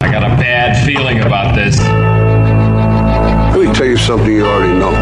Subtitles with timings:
[0.00, 1.76] I got a bad feeling about this.
[1.80, 4.92] Let me tell you something you already know.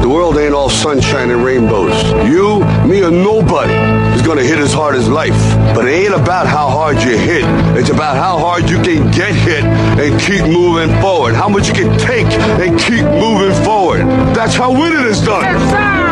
[0.00, 2.00] The world ain't all sunshine and rainbows.
[2.30, 3.74] You, me, or nobody
[4.14, 5.36] is gonna hit as hard as life.
[5.74, 7.42] But it ain't about how hard you hit.
[7.76, 11.34] It's about how hard you can get hit and keep moving forward.
[11.34, 12.26] How much you can take
[12.62, 14.06] and keep moving forward.
[14.32, 16.07] That's how winning is done.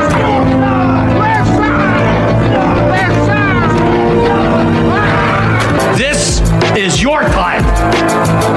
[6.76, 7.62] Is your time.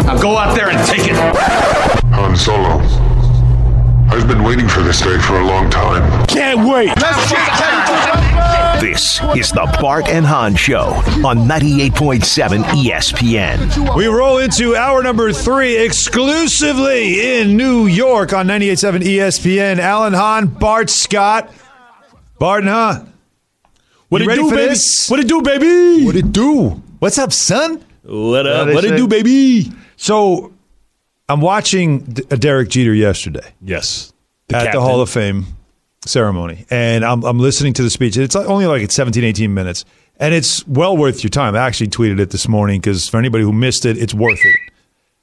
[0.05, 1.15] Now go out there and take it.
[2.13, 2.79] Han Solo.
[4.11, 6.25] I've been waiting for this day for a long time.
[6.27, 6.89] Can't wait.
[8.81, 10.85] This is the Bart and Hahn Show
[11.25, 13.95] on 98.7 ESPN.
[13.95, 19.79] We roll into hour number three exclusively in New York on 98.7 ESPN.
[19.79, 21.51] Alan Hahn, Bart Scott.
[22.39, 23.13] Bart and Hahn.
[24.07, 24.69] What You it do, for baby?
[24.69, 25.09] this?
[25.09, 26.05] What it do, baby?
[26.05, 26.81] What it do?
[26.99, 27.83] What's up, son?
[28.09, 28.67] What Yeah, up?
[28.73, 29.71] What it do, baby?
[29.97, 30.51] So
[31.27, 34.11] I'm watching D- uh, Derek Jeter yesterday Yes.
[34.51, 35.45] at the Hall of Fame
[36.05, 38.17] ceremony, and I'm, I'm listening to the speech.
[38.17, 39.85] It's only like it's 17, 18 minutes,
[40.17, 41.55] and it's well worth your time.
[41.55, 44.55] I actually tweeted it this morning because for anybody who missed it, it's worth it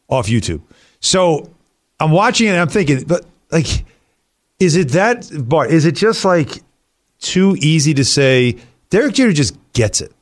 [0.09, 0.61] off YouTube.
[1.01, 1.51] So
[1.99, 3.85] I'm watching it and I'm thinking, but like,
[4.61, 6.63] is it that, Bart, is it just like
[7.19, 8.57] too easy to say
[8.91, 10.13] Derek Jeter just gets it?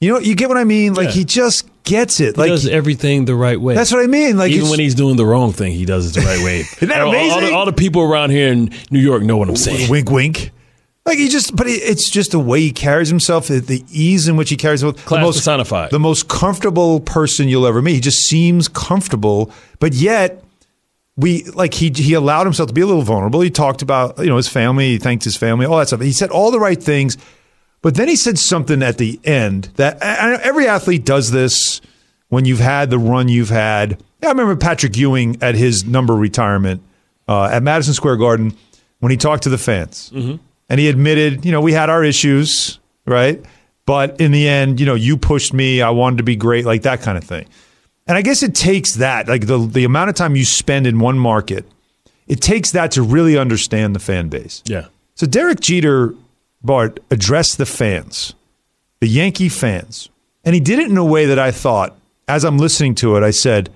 [0.00, 0.94] You know, you get what I mean?
[0.94, 1.12] Like, Yeah.
[1.12, 2.36] he just gets it.
[2.36, 3.74] He like, does everything the right way.
[3.74, 4.36] that's what I mean.
[4.36, 6.60] Like, Even when he's doing the wrong thing, he does it the right way.
[6.76, 7.40] Isn't that All- All, amazing?
[7.48, 9.90] the, all the people around here in New York know what I'm saying.
[9.90, 10.52] Wink, wink.
[11.04, 14.28] Like he just, but it- it's just the way he carries himself, the- the ease
[14.28, 15.04] in which he carries himself.
[15.04, 15.90] Class the most personified.
[15.90, 17.94] The most comfortable person you'll ever meet.
[17.94, 20.44] He just seems comfortable, but yet
[21.16, 23.40] we like he he allowed himself to be a little vulnerable.
[23.40, 24.90] He talked about you know his family.
[24.90, 26.02] He thanked his family, all that stuff.
[26.02, 27.16] He said all the right things,
[27.82, 31.80] but then he said something at the end that every athlete does this
[32.28, 34.02] when you've had the run you've had.
[34.22, 36.82] I remember Patrick Ewing at his number retirement
[37.28, 38.56] uh, at Madison Square Garden
[39.00, 40.10] when he talked to the fans,
[40.68, 43.42] and he admitted, you know, we had our issues, right?
[43.86, 45.80] But in the end, you know, you pushed me.
[45.80, 47.46] I wanted to be great, like that kind of thing.
[48.06, 50.98] And I guess it takes that, like the the amount of time you spend in
[50.98, 51.64] one market,
[52.26, 54.62] it takes that to really understand the fan base.
[54.66, 54.86] Yeah.
[55.14, 56.14] So Derek Jeter,
[56.62, 58.34] Bart, addressed the fans,
[59.00, 60.08] the Yankee fans,
[60.44, 61.96] and he did it in a way that I thought,
[62.26, 63.70] as I'm listening to it, I said,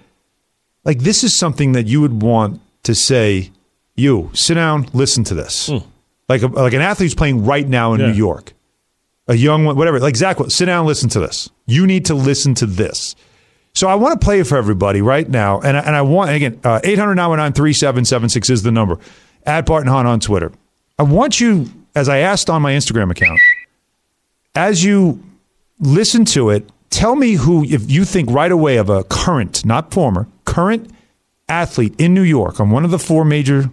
[0.85, 3.51] like this is something that you would want to say.
[3.95, 5.71] You sit down, listen to this,
[6.29, 8.01] like a, like an athlete's playing right now in.
[8.01, 8.07] Yeah.
[8.07, 8.55] New York,
[9.29, 10.01] a young one, whatever.
[10.01, 11.51] Like Zach, sit down, listen to this.
[11.67, 13.15] You need to listen to this.
[13.75, 16.31] So I want to play it for everybody right now, and I, and I want
[16.31, 18.99] again uh, eight hundred nine one nine three seven seven six is the number.
[19.45, 20.53] At Barton Hahn on Twitter.
[20.99, 23.41] I want you, as I asked on my Instagram account,
[24.55, 25.23] as you
[25.79, 29.93] listen to it, tell me who, if you think right away of a current, not
[29.93, 30.91] former, current
[31.49, 33.71] athlete in New York on one of the four major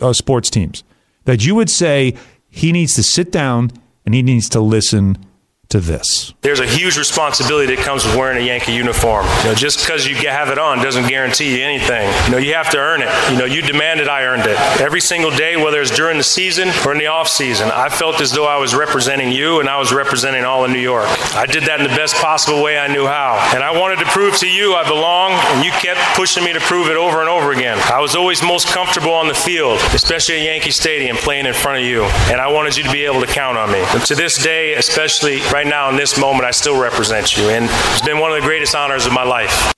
[0.00, 0.84] uh, sports teams
[1.24, 2.14] that you would say
[2.48, 3.70] he needs to sit down
[4.04, 5.18] and he needs to listen
[5.70, 6.34] to this.
[6.42, 9.26] There's a huge responsibility that comes with wearing a Yankee uniform.
[9.38, 12.12] You know, just because you have it on doesn't guarantee you anything.
[12.26, 13.08] You know, you have to earn it.
[13.30, 14.58] You know, you demanded I earned it.
[14.80, 18.20] Every single day, whether it's during the season or in the off season, I felt
[18.20, 21.06] as though I was representing you and I was representing all of New York.
[21.34, 23.38] I did that in the best possible way I knew how.
[23.54, 26.60] And I wanted to prove to you I belong, and you kept pushing me to
[26.60, 27.78] prove it over and over again.
[27.92, 31.78] I was always most comfortable on the field, especially at Yankee Stadium, playing in front
[31.78, 32.02] of you.
[32.30, 33.78] And I wanted you to be able to count on me.
[33.78, 37.44] And to this day, especially right now in this moment, I still represent you.
[37.50, 39.72] And it's been one of the greatest honors of my life.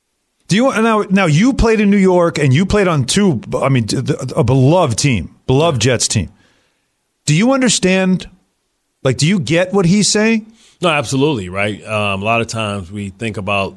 [0.49, 1.05] Do you now?
[1.09, 3.41] Now you played in New York and you played on two.
[3.55, 3.87] I mean,
[4.37, 6.31] a beloved team, beloved Jets team.
[7.25, 8.29] Do you understand?
[9.03, 10.53] Like, do you get what he's saying?
[10.83, 11.83] No, absolutely, right?
[11.85, 13.77] Um, a lot of times we think about,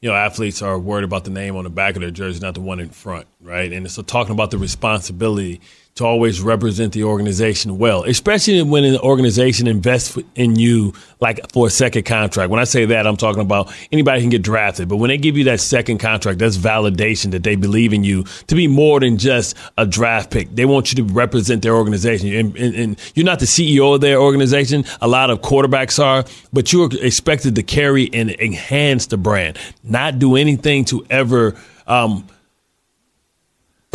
[0.00, 2.54] you know, athletes are worried about the name on the back of their jersey, not
[2.54, 3.72] the one in front, right?
[3.72, 5.60] And so talking about the responsibility
[5.96, 11.68] to always represent the organization well, especially when an organization invests in you like for
[11.68, 12.50] a second contract.
[12.50, 15.38] When I say that, I'm talking about anybody can get drafted, but when they give
[15.38, 19.16] you that second contract, that's validation that they believe in you to be more than
[19.16, 20.54] just a draft pick.
[20.54, 24.02] They want you to represent their organization, and, and, and you're not the CEO of
[24.02, 24.84] their organization.
[25.00, 30.18] A lot of quarterbacks are, but you're expected to carry and enhance the brand, not
[30.18, 31.56] do anything to ever.
[31.86, 32.28] Um,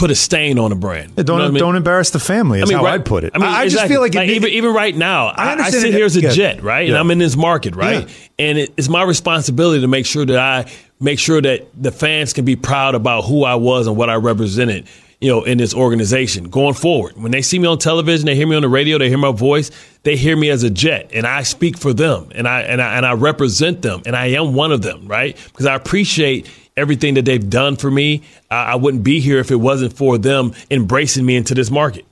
[0.02, 1.14] put a stain on a brand.
[1.16, 1.60] Yeah, don't You know what I mean?
[1.60, 2.60] don't embarrass the family.
[2.60, 3.34] Is how right- I'd put it.
[3.36, 5.94] I mean, I just feel like, Like, even even right now, I, I, sit it.
[5.94, 6.30] here as a Yeah.
[6.32, 8.16] jet, right, and I'm in this market, right, Yeah.
[8.48, 10.66] and it, it's my responsibility to make sure that I
[11.00, 14.16] make sure that the fans can be proud about who I was and what I
[14.16, 14.86] represented.
[15.24, 17.14] you know, in this organization going forward.
[17.16, 19.32] When they see me on television, they hear me on the radio, they hear my
[19.32, 19.70] voice,
[20.02, 22.96] they hear me as a Jet, and I speak for them, and I and I
[22.98, 25.38] and I represent them, and I am one of them, right?
[25.46, 26.48] Because I appreciate
[26.82, 28.24] everything that they've done for me.
[28.50, 32.06] I, I wouldn't be here if it wasn't for them embracing me into this market.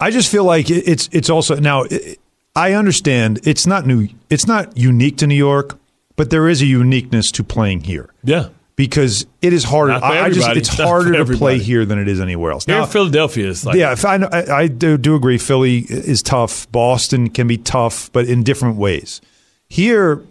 [0.00, 1.82] I just feel like it's it's also now.
[1.82, 2.18] it-
[2.56, 4.08] I understand it's not new.
[4.30, 5.78] It's not unique to New York,
[6.16, 8.10] but there is a uniqueness to playing here.
[8.24, 8.48] Yeah.
[8.74, 9.92] because it is harder.
[9.92, 12.64] I I just it's Not harder to play here than it is anywhere else.
[12.64, 15.38] Here Now, in Philadelphia, is like yeah, if I, I, I do, do agree.
[15.38, 16.70] Philly is tough.
[16.72, 19.20] Boston can be tough, but in different ways.
[19.68, 20.22] Here,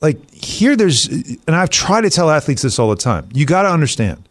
[0.00, 3.28] like here, there's, and I've tried to tell athletes this all the time.
[3.32, 4.28] You got to understand.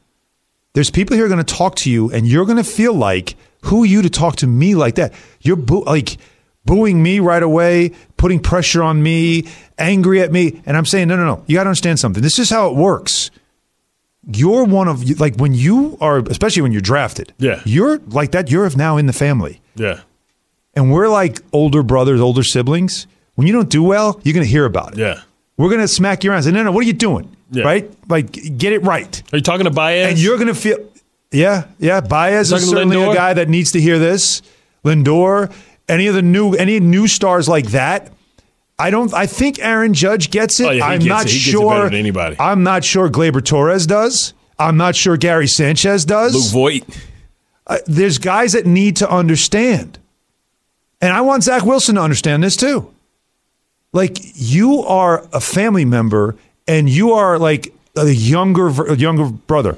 [0.73, 3.83] There's people here going to talk to you, and you're going to feel like, who
[3.83, 5.13] are you to talk to me like that?
[5.41, 6.17] You're boo- like
[6.65, 9.47] booing me right away, putting pressure on me,
[9.77, 11.43] angry at me, and I'm saying, no, no, no.
[11.47, 12.21] You got to understand something.
[12.21, 13.31] This is how it works
[14.33, 17.61] you're one of like when you are especially when you're drafted Yeah.
[17.63, 20.01] you're like that you're now in the family yeah,
[20.73, 24.49] and we're like older brothers older siblings when you don't do well you're going to
[24.49, 25.21] hear about it yeah.
[25.57, 27.63] We're going to smack you around and no no what are you doing Yeah.
[27.63, 30.09] right like get it right Are you talking to Baez?
[30.11, 30.77] and you're going to feel
[31.31, 34.41] yeah yeah Baez is certainly a guy that needs to hear this
[34.83, 35.53] Lindor
[35.87, 38.11] any of the new any new stars like that
[38.77, 39.13] I don't.
[39.13, 40.67] I think Aaron Judge gets it.
[40.67, 41.29] Oh, yeah, I'm gets not it.
[41.29, 41.69] It sure.
[41.71, 42.35] better than anybody.
[42.37, 44.33] I'm not sure Gleyber Torres does.
[44.59, 46.33] I'm not sure Gary Sanchez does.
[46.53, 47.01] Luke Voit.
[47.65, 49.97] Uh, there's guys that need to understand.
[51.01, 52.93] And I want Zach Wilson to understand this too.
[53.95, 56.35] Like you are a family member
[56.67, 59.77] and you are like a younger younger brother.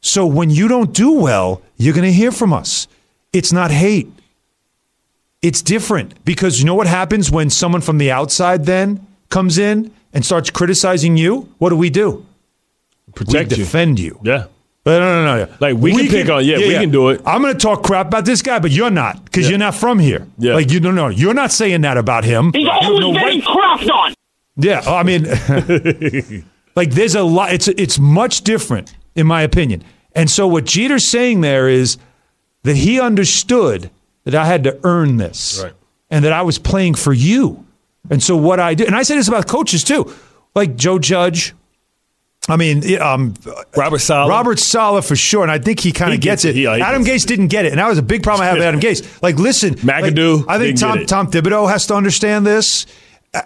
[0.00, 2.88] So when you don't do well, you're going to hear from us.
[3.34, 4.10] It's not hate.
[5.42, 9.92] It's different because you know what happens when someone from the outside then comes in
[10.14, 11.52] and starts criticizing you?
[11.58, 12.24] What do we do?
[13.14, 13.64] Protect we you.
[13.64, 14.20] defend you.
[14.22, 14.46] Yeah.
[14.84, 15.52] But no, no, no.
[15.60, 17.22] Like, we can pick on- yeah, we can do it.
[17.24, 19.50] I'm going to talk crap about this guy, but you're not because Yeah.
[19.50, 20.26] you're not from here.
[20.38, 20.54] Yeah.
[20.54, 21.08] Like you don't know.
[21.08, 22.52] You're not saying that about him.
[22.52, 24.14] He's You have always no getting right- crapped on.
[24.56, 25.24] Yeah, I mean,
[26.76, 27.52] like there's a lot.
[27.52, 29.82] It's it's much different, in my opinion.
[30.14, 31.96] And so what Jeter's saying there is
[32.62, 33.90] that he understood
[34.24, 35.72] that I had to earn this, Right.
[36.10, 37.64] and that I was playing for you.
[38.10, 40.12] And so what I did, and I say this about coaches too,
[40.54, 41.54] like Joe Judge.
[42.48, 43.34] I mean, um,
[43.74, 44.28] Robert Saleh.
[44.28, 46.58] Robert Saleh for sure, and I think he kind of gets, gets it.
[46.58, 46.60] it.
[46.60, 48.56] He Adam gets Gase didn't get it, and that was a big problem I have
[48.58, 49.22] with Adam Gase.
[49.22, 51.06] Like, listen, McAdoo like, I think Tom.
[51.06, 52.86] Tom Thibodeau has to understand this.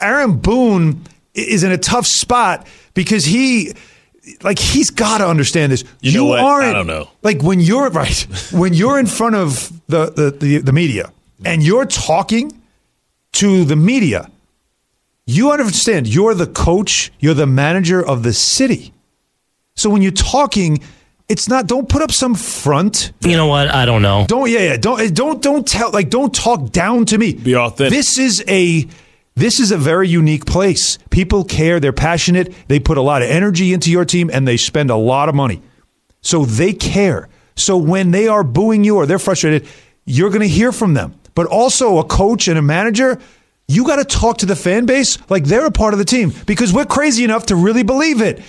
[0.00, 1.03] Aaron Boone
[1.35, 3.73] is in a tough spot because he,
[4.43, 5.85] like, he's got to understand this.
[6.01, 6.41] You know what?
[6.41, 7.09] I aren't don't know.
[7.23, 11.12] like when you're right when you're in front of the the, the, the media
[11.44, 12.53] and you're talking
[13.35, 14.29] to the media.
[15.31, 18.95] You understand you're the coach, you're the manager of the city.
[19.77, 20.79] So when you're talking,
[21.29, 23.13] it's not don't put up some front.
[23.21, 23.69] You know what?
[23.69, 24.25] I don't know.
[24.27, 24.77] Don't yeah, yeah.
[24.79, 27.35] Don't don't don't tell like don't talk down to me.
[27.35, 27.95] Be authentic.
[27.95, 28.87] This is a
[29.37, 30.97] this is a very unique place.
[31.11, 34.57] People care, they're passionate, they put a lot of energy into your team and they
[34.57, 35.61] spend a lot of money.
[36.23, 37.29] So they care.
[37.55, 39.69] So when they are booing you or they're frustrated,
[40.07, 41.21] you're going to hear from them.
[41.35, 43.21] But also a coach and a manager,
[43.69, 46.32] you got to talk to the fan base like they're a part of the team
[46.47, 48.41] because we're crazy enough to really believe it.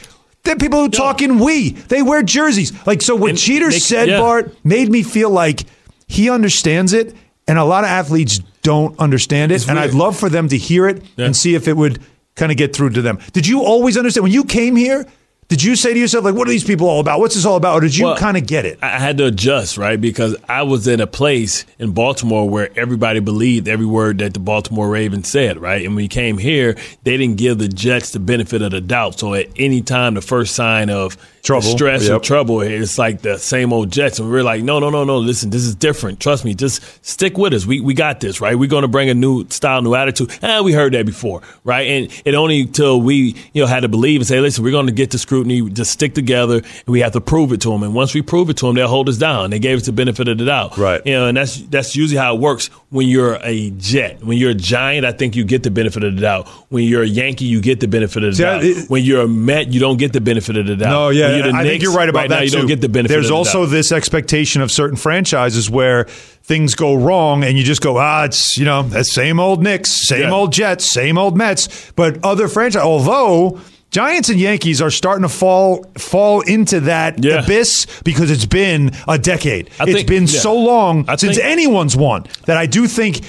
[0.43, 1.71] There are people who talk in we.
[1.71, 2.71] They wear jerseys.
[2.87, 4.19] Like so what And Jeter they- said, yeah.
[4.19, 5.63] Bart, made me feel like
[6.07, 7.13] he understands it
[7.47, 9.89] and a lot of athletes don't understand it It's and weird.
[9.89, 11.25] I'd love for them to hear it Yeah.
[11.25, 11.99] and see if it would
[12.35, 13.19] kind of get through to them.
[13.33, 15.05] Did you always understand when you came here?
[15.49, 17.19] Did you say to yourself like what are these people all about?
[17.19, 17.73] What's this all about?
[17.77, 18.77] Or did you Well, kind of get it?
[18.83, 19.99] I had to adjust, right?
[19.99, 24.39] Because I was in a place in Baltimore where everybody believed every word that the
[24.39, 25.81] Baltimore Ravens said, right?
[25.83, 29.17] And when we came here, they didn't give the Jets the benefit of the doubt.
[29.19, 31.63] So at any time, the first sign of Trouble.
[31.63, 32.21] stress or Yep.
[32.21, 34.19] trouble, it's like the same old Jets.
[34.19, 35.17] And we are like, no, no, no, no.
[35.17, 36.19] Listen, this is different.
[36.19, 36.53] Trust me.
[36.53, 37.65] Just stick with us.
[37.65, 38.53] We we got this, right?
[38.59, 40.31] We're going to bring a new style, new attitude.
[40.43, 41.87] And we heard that before, right?
[41.87, 44.85] And it only until we you know had to believe and say, listen, we're going
[44.85, 45.69] to get the scrutiny.
[45.69, 47.83] Just stick together, and we have to prove it to them.
[47.83, 49.49] And once we prove it to them, they'll hold us down.
[49.49, 51.01] They gave us the benefit of the doubt, Right.
[51.05, 54.23] You know, and that's that's usually how it works when you're a Jet.
[54.23, 56.47] When you're a Giant, I think you get the benefit of the doubt.
[56.69, 58.63] When you're a Yankee, you get the benefit of the doubt.
[58.63, 60.89] It- when you're a Met, you don't get the benefit of the doubt.
[60.91, 62.57] No, yeah, When you're the I think you're right about right that now, you too.
[62.57, 63.13] don't get the benefit.
[63.13, 63.71] There's of the also doubt.
[63.71, 66.05] this expectation of certain franchises where
[66.43, 70.07] things go wrong, and you just go, ah, it's you know, that same old Knicks,
[70.07, 70.33] same Yeah.
[70.33, 71.91] old Jets, same old Mets.
[71.95, 73.59] But other franchise, although
[73.91, 77.43] Giants and Yankees are starting to fall fall into that Yeah.
[77.43, 79.69] abyss because it's been a decade.
[79.79, 80.39] I It's think- been yeah.
[80.41, 83.21] so long I since think- anyone's won that I do think.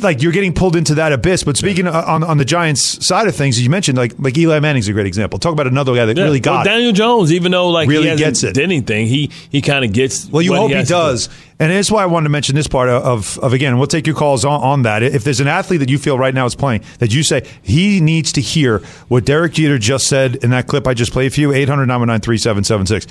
[0.00, 1.42] Like you're getting pulled into that abyss.
[1.42, 2.02] But speaking yeah.
[2.02, 4.92] on on the Giants side of things, as you mentioned, like like Eli Manning's a
[4.92, 5.38] great example.
[5.38, 6.24] Talk about another guy that yeah.
[6.24, 8.58] really got well, Daniel Jones, even though like really he gets it.
[8.58, 9.06] Anything?
[9.06, 10.28] He he kind of gets.
[10.28, 11.34] Well, you hope he, he does, do.
[11.60, 13.78] and that's why I wanted to mention this part of of again.
[13.78, 15.02] We'll take your calls on, on that.
[15.02, 18.00] If there's an athlete that you feel right now is playing that you say he
[18.00, 21.40] needs to hear what Derek Jeter just said in that clip I just played for
[21.40, 23.06] you, 800 3776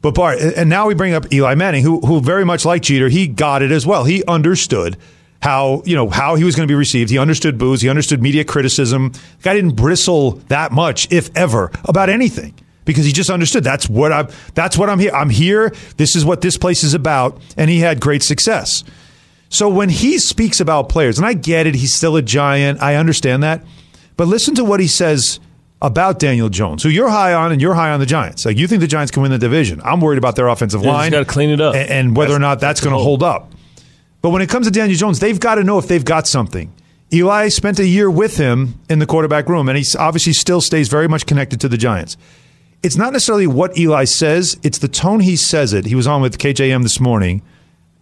[0.00, 3.10] But Bart, and now we bring up Eli Manning, who who very much like Jeter,
[3.10, 4.04] he got it as well.
[4.04, 4.96] He understood
[5.40, 7.10] how you know how he was going to be received.
[7.10, 7.80] He understood booze.
[7.80, 9.12] He understood media criticism.
[9.12, 12.54] The guy didn't bristle that much, if ever, about anything
[12.84, 14.28] because he just understood that's what I'm.
[14.54, 15.12] That's what I'm here.
[15.12, 15.74] I'm here.
[15.96, 18.82] This is what this place is about, and he had great success.
[19.50, 22.82] So when he speaks about players, and I get it, he's still a giant.
[22.82, 23.64] I understand that,
[24.16, 25.38] but listen to what he says
[25.80, 28.44] about Daniel Jones, who you're high on, and you're high on the Giants.
[28.44, 29.80] Like you think the Giants can win the division.
[29.84, 31.12] I'm worried about their offensive yeah, line.
[31.12, 33.02] Got to clean it up, and, and whether that's, or not that's, that's going to
[33.02, 33.52] hold up.
[34.20, 36.72] But when it comes to Daniel Jones, they've got to know if they've got something.
[37.12, 40.88] Eli spent a year with him in the quarterback room, and he obviously still stays
[40.88, 42.16] very much connected to the Giants.
[42.82, 45.86] It's not necessarily what Eli says, it's the tone he says it.
[45.86, 47.42] He was on with KJM this morning,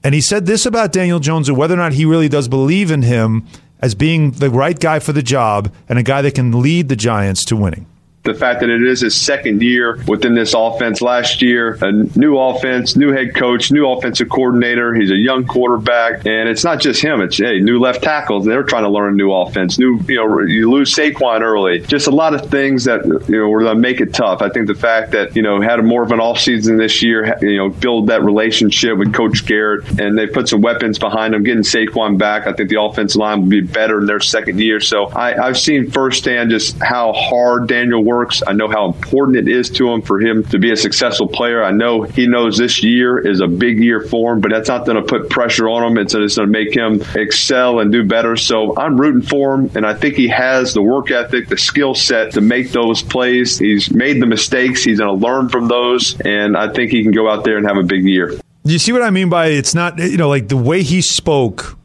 [0.03, 2.91] and he said this about Daniel Jones and whether or not he really does believe
[2.91, 3.47] in him
[3.81, 6.97] as being the right guy for the job and a guy that can lead the
[6.97, 7.87] Giants to winning
[8.27, 11.01] the fact that it is his second year within this offense.
[11.01, 14.95] Last year, a new offense, new head coach, new offensive coordinator.
[14.95, 17.21] He's a young quarterback, and it's not just him.
[17.21, 18.45] It's hey, new left tackles.
[18.45, 19.79] They're trying to learn a new offense.
[19.79, 21.81] New, you know, you lose Saquon early.
[21.81, 24.43] Just a lot of things that you know were going to make it tough.
[24.43, 27.57] I think the fact that you know had more of an offseason this year, you
[27.57, 31.63] know, build that relationship with Coach Garrett, and they put some weapons behind him, getting
[31.63, 32.47] Saquon back.
[32.47, 34.81] I think the offensive line will be better in their second year.
[34.81, 38.43] So I, I've seen firsthand just how hard Daniel works works.
[38.47, 41.63] I know how important it is to him for him to be a successful player.
[41.63, 44.87] I know he knows this year is a big year for him, but that's not
[44.87, 45.99] going to put pressure on him.
[45.99, 48.37] It's, it's going to make him excel and do better.
[48.37, 51.95] So I'm rooting for him, and I think he has the work ethic, the skill
[51.95, 53.59] set to make those plays.
[53.59, 54.83] He's made the mistakes.
[54.83, 57.67] He's going to learn from those, and I think he can go out there and
[57.67, 58.35] have a big year.
[58.65, 61.79] You see what I mean by it's not you know like the way he spoke.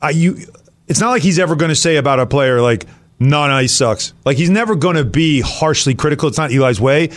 [0.00, 0.36] I you,
[0.86, 2.86] it's not like he's ever going to say about a player like
[3.18, 4.12] no, no, he sucks.
[4.24, 6.28] Like he's never going to be harshly critical.
[6.28, 7.10] It's not Eli's way,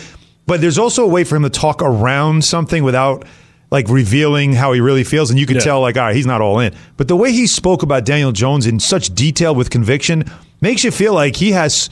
[0.46, 3.24] but there's also a way for him to talk around something without
[3.70, 5.62] like revealing how he really feels, and you can yeah.
[5.62, 6.74] tell like, all right, he's not all in.
[6.96, 10.24] But the way he spoke about Daniel Jones in such detail with conviction
[10.60, 11.90] makes you feel like he has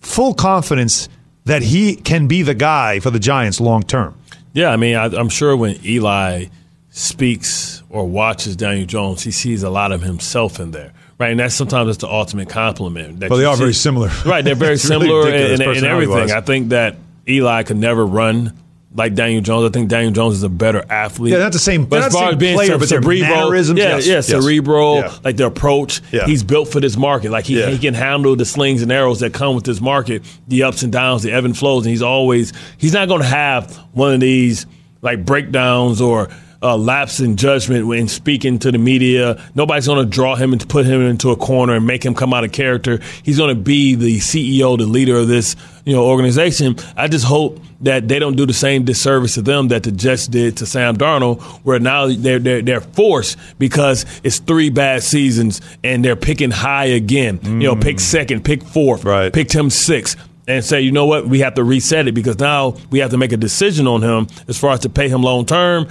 [0.00, 1.08] full confidence
[1.44, 4.16] that he can be the guy for the Giants long term.
[4.54, 6.46] Yeah, I mean, I, I'm sure when Eli
[6.90, 11.30] speaks or watches Daniel Jones, he sees a lot of himself in there right?
[11.30, 13.20] And that's sometimes it's the ultimate compliment.
[13.20, 13.60] That well, they are see.
[13.60, 14.44] very similar, right?
[14.44, 16.30] They're very similar really in, in, in everything.
[16.30, 16.96] I think that
[17.28, 18.58] Eli could never run
[18.94, 19.68] like Daniel Jones.
[19.68, 21.32] I think Daniel Jones is a better athlete.
[21.32, 21.86] Yeah, not the same.
[21.86, 24.26] But as far as being player, but cerebral, yeah, yes, yeah, yes.
[24.26, 25.16] cerebral, yeah.
[25.24, 26.02] like the approach.
[26.10, 26.26] Yeah.
[26.26, 27.30] He's built for this market.
[27.30, 30.64] Like he, he can handle the slings and arrows that come with this market, the
[30.64, 31.86] ups and downs, the ebb and flows.
[31.86, 34.66] And he's always he's not going to have one of these
[35.00, 36.28] like breakdowns or
[36.62, 39.42] uh, lapse in judgment when speaking to the media.
[39.54, 42.32] Nobody's going to draw him and put him into a corner and make him come
[42.32, 43.00] out of character.
[43.22, 46.76] He's going to be the CEO, the leader of this you know organization.
[46.96, 50.28] I just hope that they don't do the same disservice to them that the Jets
[50.28, 55.60] did to Sam Darnold, where now they're they're, they're forced because it's three bad seasons
[55.82, 57.38] and they're picking high again.
[57.38, 57.62] Mm.
[57.62, 58.00] You know, pick mm.
[58.00, 59.32] second, pick fourth, right.
[59.32, 60.16] picked him sixth
[60.48, 63.16] and say, you know what, we have to reset it because now we have to
[63.16, 65.88] make a decision on him as far as to pay him long term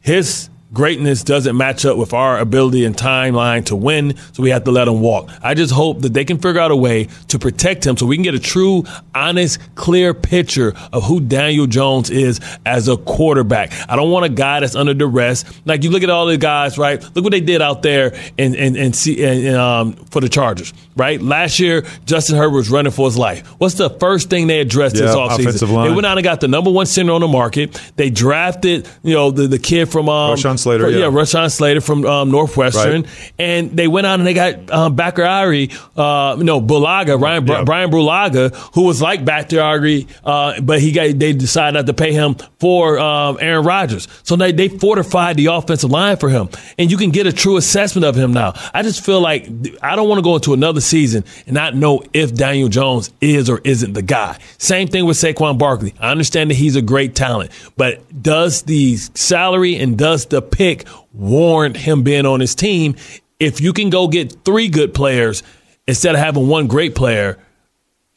[0.00, 4.64] his greatness doesn't match up with our ability and timeline to win, so we have
[4.64, 5.30] to let him walk.
[5.42, 8.16] I just hope that they can figure out a way to protect him so we
[8.16, 8.84] can get a true,
[9.14, 13.72] honest, clear picture of who Daniel Jones is as a quarterback.
[13.88, 15.44] I don't want a guy that's under duress.
[15.64, 17.02] Like you look at all the guys, right?
[17.14, 20.72] Look what they did out there and and and see and, um, for the Chargers,
[20.96, 21.20] right?
[21.20, 23.46] Last year, Justin Herbert was running for his life.
[23.58, 25.84] What's the first thing they addressed yeah, this offseason?
[25.88, 27.80] They went out and got the number one center on the market.
[27.96, 30.90] They drafted, you know, the, the kid from um, Slater.
[30.90, 30.98] yeah.
[30.98, 33.32] yeah, Rashawn Slater from um, Northwestern, right.
[33.38, 37.64] and they went out and they got um, uh, no Bulaga, Ryan yeah.
[37.64, 42.12] Bryan Bulaga, who was like Bakhtiari, uh, but he got they decided not to pay
[42.12, 44.08] him for um, Aaron Rodgers.
[44.22, 46.48] So they they fortified the offensive line for him,
[46.78, 48.54] and you can get a true assessment of him now.
[48.74, 49.48] I just feel like
[49.82, 53.48] I don't want to go into another season and not know if Daniel Jones is
[53.48, 54.38] or isn't the guy.
[54.58, 55.94] Same thing with Saquon Barkley.
[55.98, 60.86] I understand that he's a great talent, but does the salary and does the pick
[61.12, 62.96] warrant him being on his team.
[63.38, 65.42] If you can go get three good players
[65.86, 67.38] instead of having one great player,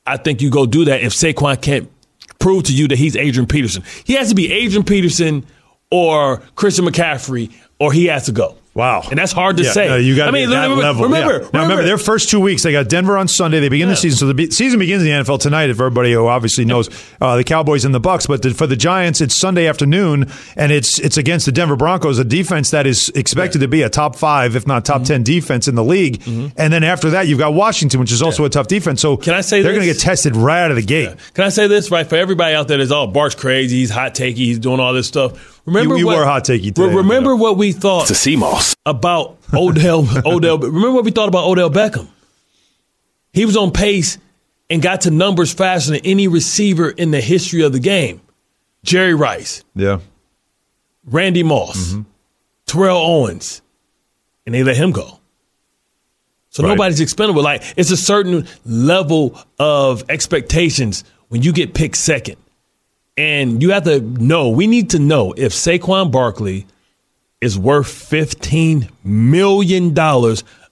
[0.06, 1.90] I think you go do that if Saquon can't
[2.40, 3.84] prove to you that he's Adrian Peterson.
[4.04, 5.46] He has to be Adrian Peterson
[5.90, 8.58] or Christian McCaffrey, or he has to go.
[8.76, 9.88] Wow, and that's hard to Yeah, say.
[9.88, 11.04] no, you got I mean, that remember, level.
[11.04, 11.50] Remember, yeah.
[11.54, 12.64] now remember their first two weeks.
[12.64, 13.60] They got Denver on Sunday.
[13.60, 15.70] They begin the season, so the be- season begins in the NFL tonight.
[15.70, 16.90] If everybody who obviously knows
[17.22, 20.26] uh, the Cowboys and the Bucks, but the, for the Giants, it's Sunday afternoon,
[20.56, 23.90] and it's it's against the Denver Broncos, a defense that is expected to be a
[23.90, 25.04] top five, if not top Mm-hmm.
[25.06, 26.22] ten defense in the league.
[26.26, 29.02] And then after that, you've got Washington, which is also a tough defense.
[29.02, 31.16] So Can I say they're going to get tested right out of the gate?
[31.36, 34.16] Can I say this right for everybody out there that's all Bart's crazy, he's hot
[34.16, 35.62] takey, he's doing all this stuff.
[35.66, 38.30] Remember You- you what, were hot takey today, Re- Remember what we thought It's a
[38.30, 38.76] CMOS.
[38.86, 42.08] about Odell Odell remember what we thought about Odell Beckham?
[43.32, 44.18] He was on pace
[44.70, 48.22] and got to numbers faster than any receiver in the history of the game.
[48.84, 50.00] Jerry Rice, Yeah.
[51.06, 52.02] Randy Moss, Mm-hmm.
[52.66, 53.62] Terrell Owens,
[54.46, 55.20] and they let him go.
[56.50, 56.70] So Right.
[56.70, 57.42] nobody's expendable.
[57.44, 62.38] Like it's a certain level of expectations when you get picked second.
[63.18, 66.66] And you have to know, we need to know if Saquon Barkley
[67.42, 69.98] is worth $15 million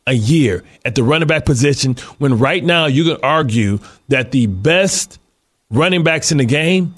[0.07, 4.47] a year at the running back position when right now you can argue that the
[4.47, 5.19] best
[5.69, 6.95] running backs in the game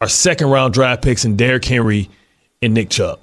[0.00, 2.10] are second round draft picks in Derrick Henry
[2.60, 3.20] and Nick Chubb.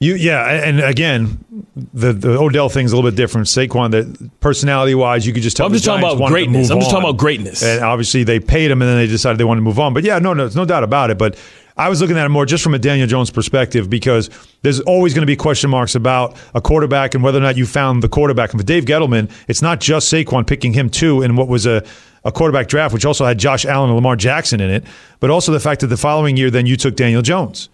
[0.00, 1.44] You yeah, and again,
[1.92, 3.48] the the Odell thing's a little bit different.
[3.48, 5.66] Saquon, that personality wise, you could just tell.
[5.66, 6.70] I'm the just talking about greatness.
[6.70, 7.64] I'm just talking about greatness.
[7.64, 9.94] And obviously, they paid him, and then they decided they wanted to move on.
[9.94, 11.18] But yeah, no, no, there's no doubt about it.
[11.18, 11.36] But
[11.76, 14.30] I was looking at it more just from a Daniel Jones perspective because
[14.62, 17.66] there's always going to be question marks about a quarterback and whether or not you
[17.66, 18.52] found the quarterback.
[18.52, 21.84] And for Dave Gettleman, it's not just Saquon picking him too in what was a
[22.24, 24.84] a quarterback draft, which also had Josh Allen and Lamar Jackson in it,
[25.18, 27.68] but also the fact that the following year, then you took Daniel Jones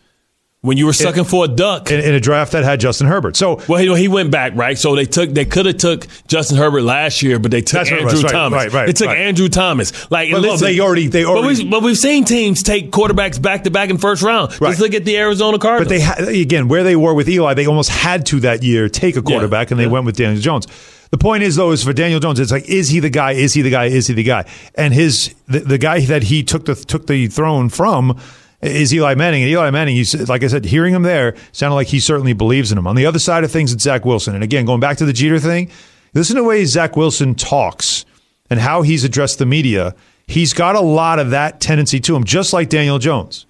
[0.64, 1.90] When you were sucking for a duck.
[1.90, 3.36] in, in a draft that had Justin Herbert.
[3.36, 4.78] So Well, he, he went back, right?
[4.78, 8.06] So they took they could have took Justin Herbert last year, but they took Andrew
[8.06, 8.56] was, right, Thomas.
[8.56, 9.18] right, right, they took right.
[9.18, 10.10] Andrew Thomas.
[10.10, 13.40] Like, But, listen, they already- they But, already- we, but we've seen teams take quarterbacks
[13.40, 14.58] back to back in first round.
[14.58, 14.70] Right.
[14.70, 15.86] Just look at the Arizona Cardinals.
[15.86, 18.88] But they ha- again, where they were with Eli, they almost had to that year
[18.88, 19.90] take a quarterback, and they yeah.
[19.90, 20.66] went with Daniel Jones.
[21.10, 23.32] The point is, though, is for Daniel Jones, it's like, is he the guy?
[23.32, 23.84] Is he the guy?
[23.84, 24.46] Is he the guy?
[24.76, 28.18] And his the, the guy that he took the took the throne from
[28.64, 29.42] is Eli Manning.
[29.42, 32.72] And Eli Manning, he's, like I said, hearing him there sounded like he certainly believes
[32.72, 32.86] in him.
[32.86, 34.34] On the other side of things, it's Zach Wilson.
[34.34, 35.70] And again, going back to the Jeter thing,
[36.14, 38.04] listen to the way Zach Wilson talks
[38.50, 39.94] and how he's addressed the media.
[40.26, 43.46] He's got a lot of that tendency to him, just like Daniel Jones,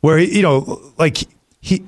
[0.00, 1.18] where he, you know, like
[1.60, 1.84] he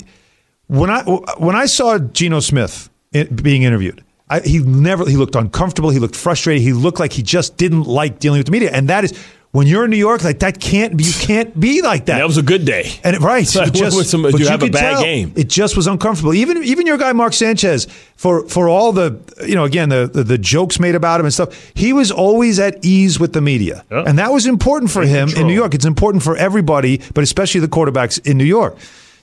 [0.68, 5.90] when I when I saw Geno Smith being interviewed, I, he never he looked uncomfortable.
[5.90, 6.62] He looked frustrated.
[6.62, 8.70] He looked like he just didn't like dealing with the media.
[8.72, 9.12] And that is
[9.52, 11.04] when you're in New York, like that can't be.
[11.04, 12.18] You can't be like that.
[12.18, 12.92] that was a good day.
[13.02, 15.32] And it, right, Like, it just, with some- but you have a bad tell game.
[15.36, 16.34] It just was uncomfortable.
[16.34, 20.22] Even even your guy Mark Sanchez, for for all the you know again the the,
[20.22, 23.84] the jokes made about him and stuff, he was always at ease with the media,
[23.90, 24.04] Yeah.
[24.06, 25.46] and that was important for him in.
[25.46, 25.74] New York.
[25.74, 28.76] It's important for everybody, but especially the quarterbacks in New York.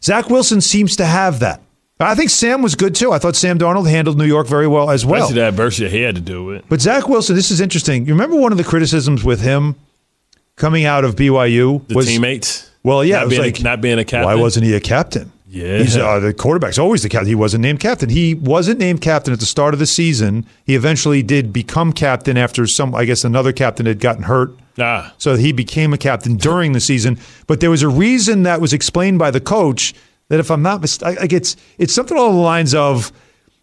[0.04, 1.62] Zach Wilson seems to have that.
[2.00, 3.14] I think Sam was good too.
[3.14, 5.24] I thought Sam Darnold handled New York very well as well.
[5.24, 6.66] Especially the adversity he had to do with.
[6.68, 8.06] But Zach Wilson, this is interesting.
[8.06, 9.76] You remember one of the criticisms with him
[10.56, 12.72] coming out of BYU The was teammates.
[12.84, 14.26] Well, yeah, not it was being, like a, not being a captain.
[14.26, 15.32] Why wasn't he a captain?
[15.48, 15.78] Yeah.
[15.78, 17.30] He's, uh, the quarterback's always the captain.
[17.30, 18.10] He wasn't named captain.
[18.10, 20.46] He wasn't named captain at the start of the season.
[20.66, 24.52] He eventually did become captain after some, I guess, another captain had gotten hurt.
[24.78, 25.14] Ah.
[25.18, 27.18] So he became a captain during the season.
[27.48, 29.94] But there was a reason that was explained by the coach
[30.28, 33.12] that, if I'm not mistaken, like it's it's something along the lines of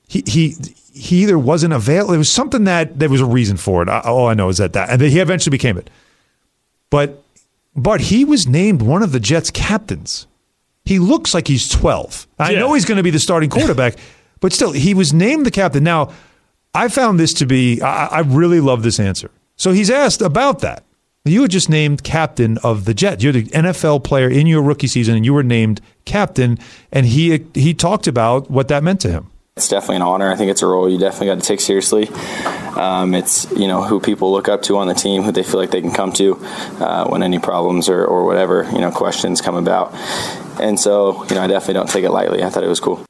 [0.09, 0.55] he he
[0.94, 2.14] he either wasn't available.
[2.14, 3.88] It was something that there was a reason for it.
[3.88, 5.90] I, all I know is that that, and then he eventually became it.
[6.92, 7.24] But
[7.74, 10.26] but he was named one of the Jets' captains.
[10.85, 12.26] He looks like he's 12.
[12.38, 12.59] I Yeah.
[12.61, 13.94] know he's going to be the starting quarterback,
[14.40, 15.83] but still, he was named the captain.
[15.83, 16.11] Now,
[16.74, 19.31] I found this to be, I, I really love this answer.
[19.57, 20.85] So he's asked about that.
[21.24, 23.22] You were just named captain of the Jets.
[23.22, 26.59] You're the NFL player in your rookie season, and you were named captain.
[26.90, 29.31] And he he talked about what that meant to him.
[29.56, 30.30] It's definitely an honor.
[30.32, 32.08] I think it's a role you definitely got to take seriously.
[32.74, 35.60] Um, it's you know who people look up to on the team, who they feel
[35.60, 36.36] like they can come to
[36.80, 39.92] uh, when any problems or, or whatever you know questions come about.
[40.58, 42.42] And so you know I definitely don't take it lightly.
[42.42, 43.04] I thought it was cool.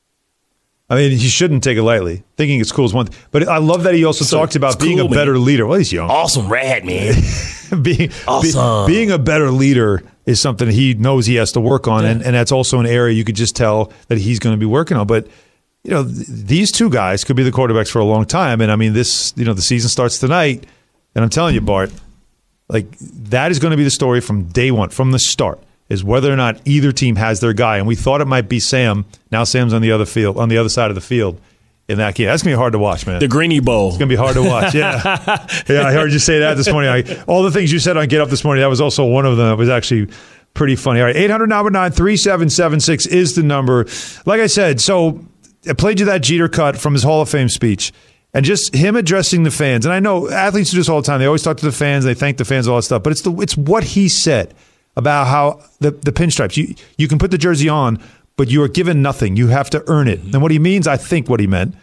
[0.90, 2.24] I mean, he shouldn't take it lightly.
[2.37, 3.18] Thinking it's cool is one thing.
[3.31, 5.44] But I love that he also So, talked about being cool, a better man.
[5.44, 5.66] leader.
[5.66, 6.11] Well, he's young.
[6.11, 7.14] Awesome rad, man.
[7.83, 8.87] being, be- Awesome.
[8.92, 12.35] being a better leader is something he knows he has to work on, and, and
[12.35, 15.07] that's also an area you could just tell that he's going to be working on.
[15.07, 15.28] But
[15.85, 18.71] you know, th- these two guys could be the quarterbacks for a long time, and
[18.71, 20.64] I mean, this you know, the season starts tonight,
[21.14, 21.90] and I'm telling you, Bart,
[22.68, 26.05] like that is going to be the story from day one, from the start, is
[26.05, 27.79] whether or not either team has their guy.
[27.79, 29.05] And we thought it might be Sam.
[29.31, 31.40] Now Sam's on the other field, on the other side of the field
[31.88, 32.27] in that game.
[32.27, 33.18] That's gonna be hard to watch, man.
[33.18, 33.88] the Greeny Bowl.
[33.88, 34.75] It's gonna be hard to watch.
[34.75, 35.03] Yeah,
[35.68, 35.83] yeah.
[35.87, 36.90] I heard you say that this morning.
[36.90, 38.62] I, all the things you said on Get Up this morning.
[38.62, 39.49] That was also one of them.
[39.49, 40.09] That was actually
[40.55, 41.01] pretty funny.
[41.01, 43.87] All right, eight hundred nine nine three seven seven six is the number.
[44.25, 45.25] Like I said, so
[45.68, 47.92] I played you that Jeter cut from his Hall of Fame speech.
[48.35, 49.85] And just him addressing the fans.
[49.85, 51.20] And I know athletes do this all the time.
[51.20, 53.03] They always talk to the fans, they thank the fans, all that stuff.
[53.03, 54.55] But it's the it's what he said
[54.96, 56.57] about how the, the pinstripes.
[56.57, 58.03] You you can put the jersey on,
[58.37, 59.37] but you are given nothing.
[59.37, 60.20] You have to earn it.
[60.20, 61.75] And what he means, I think what he meant,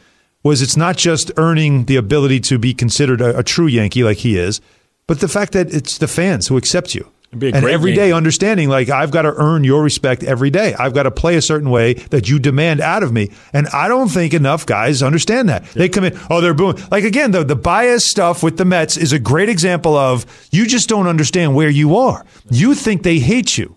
[0.41, 4.17] was it's not just earning the ability to be considered a, a true Yankee like
[4.17, 4.59] he is,
[5.05, 7.11] but the fact that it's the fans who accept you.
[7.31, 8.17] And every day Yankee.
[8.17, 10.73] understanding like I've got to earn your respect every day.
[10.73, 13.29] I've got to play a certain way that you demand out of me.
[13.53, 15.63] And I don't think enough guys understand that.
[15.65, 16.77] They come in, oh, they're booing.
[16.89, 20.65] Like again, the, the bias stuff with the Mets is a great example of you
[20.65, 22.25] just don't understand where you are.
[22.49, 23.75] You think they hate you.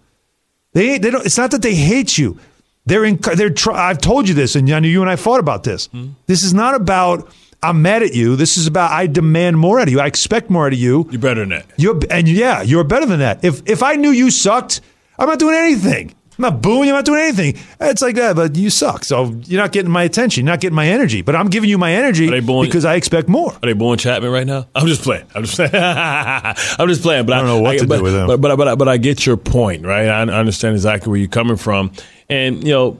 [0.73, 1.27] They they don't.
[1.27, 2.39] It's not that they hate you.
[2.87, 3.17] They're in.
[3.37, 3.51] They're.
[3.51, 5.89] Try, I've told you this, and I know you and I fought about this.
[6.27, 7.31] This is not about.
[7.63, 8.35] I'm mad at you.
[8.35, 10.01] This is about I demand more out of you.
[10.01, 11.07] I expect more out of you.
[11.11, 11.67] You're better than that.
[11.77, 13.45] You're and yeah, you're better than that.
[13.45, 14.81] If if I knew you sucked,
[15.19, 16.15] I'm not doing anything.
[16.39, 16.89] I'm not booing.
[16.89, 17.63] I'm not doing anything.
[17.79, 19.05] It's like that, but you suck.
[19.05, 20.45] So you're not getting my attention.
[20.45, 21.21] You're not getting my energy.
[21.21, 23.53] But I'm giving you my energy Are they booing- because I expect more.
[23.53, 24.67] Are they booing Chapman right now?
[24.75, 25.27] I'm just playing.
[25.35, 25.73] I'm just playing.
[25.75, 27.27] I'm just playing.
[27.27, 28.27] But I don't know what to do but, with him.
[28.27, 30.09] But, but, but, but I get your point, right?
[30.09, 31.93] I understand exactly where you're coming from.
[32.31, 32.99] And, you know,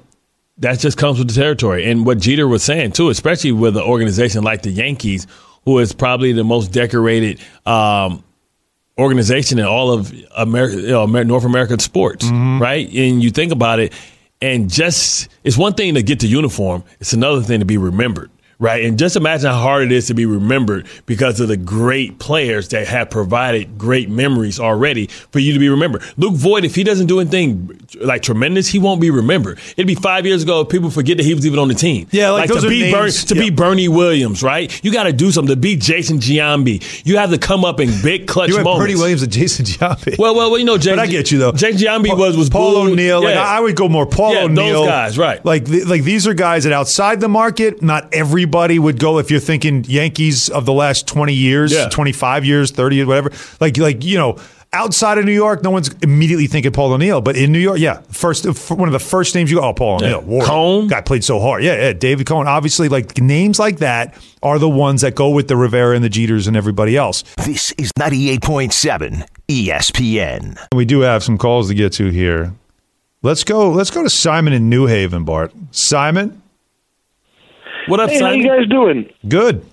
[0.63, 1.85] that just comes with the territory.
[1.91, 5.27] And what Jeter was saying, too, especially with an organization like the Yankees,
[5.65, 8.25] who is probably the most decorated um,
[8.99, 12.61] organization in all of America, you know, North American sports, Mm-hmm.
[12.63, 12.87] right?
[12.89, 13.93] And you think about it,
[14.41, 18.31] and just it's one thing to get the uniform; it's another thing to be remembered,
[18.59, 18.85] right?
[18.85, 22.69] And just imagine how hard it is to be remembered because of the great players
[22.69, 26.03] that have provided great memories already for you to be remembered.
[26.17, 29.59] Luke Voit, if he doesn't do anything like tremendous, he won't be remembered.
[29.77, 32.07] It'd be five years ago, people forget that he was even on the team.
[32.11, 34.73] Yeah, like those to be names- to be Bernie Williams, right?
[34.85, 36.83] You got to do something to beat Jason Giambi.
[37.07, 38.85] You have to come up in big clutch You moments.
[38.87, 40.19] Bernie Williams and Jason Giambi.
[40.19, 41.53] Well, well, well, you know, Jason, but I get you though.
[41.53, 42.93] Jason Giambi was was Paul booed.
[42.93, 43.23] O'Neill.
[43.23, 43.43] Like Yeah.
[43.43, 44.85] I would go more Paul Yeah, those O'Neill.
[44.87, 45.45] guys, right.
[45.45, 49.19] Like like these are guys that outside the market, not everybody would go.
[49.19, 51.89] If you're thinking Yankees of the last twenty years, Yeah.
[51.89, 53.33] twenty five years, thirty years, whatever.
[53.61, 54.37] Like like you know.
[54.75, 58.01] Outside of New York, no one's immediately thinking Paul O'Neill, but in New York, yeah,
[58.11, 60.07] first one of the first names you go, oh, Paul Yeah.
[60.15, 60.45] O'Neill, War.
[60.47, 60.89] Cone.
[60.89, 62.49] guy played so hard, yeah, yeah, David Cone.
[62.49, 66.09] Obviously, like names like that are the ones that go with the Rivera and the
[66.09, 67.23] Jeters and everybody else.
[67.45, 70.57] This is 98.7 ESPN.
[70.75, 72.55] We do have some calls to get to here.
[73.23, 73.71] Let's go.
[73.71, 75.53] Let's go to Simon in New Haven, Bart.
[75.71, 76.42] Simon,
[77.89, 79.09] What up, Hey, how you guys doing?
[79.29, 79.65] good.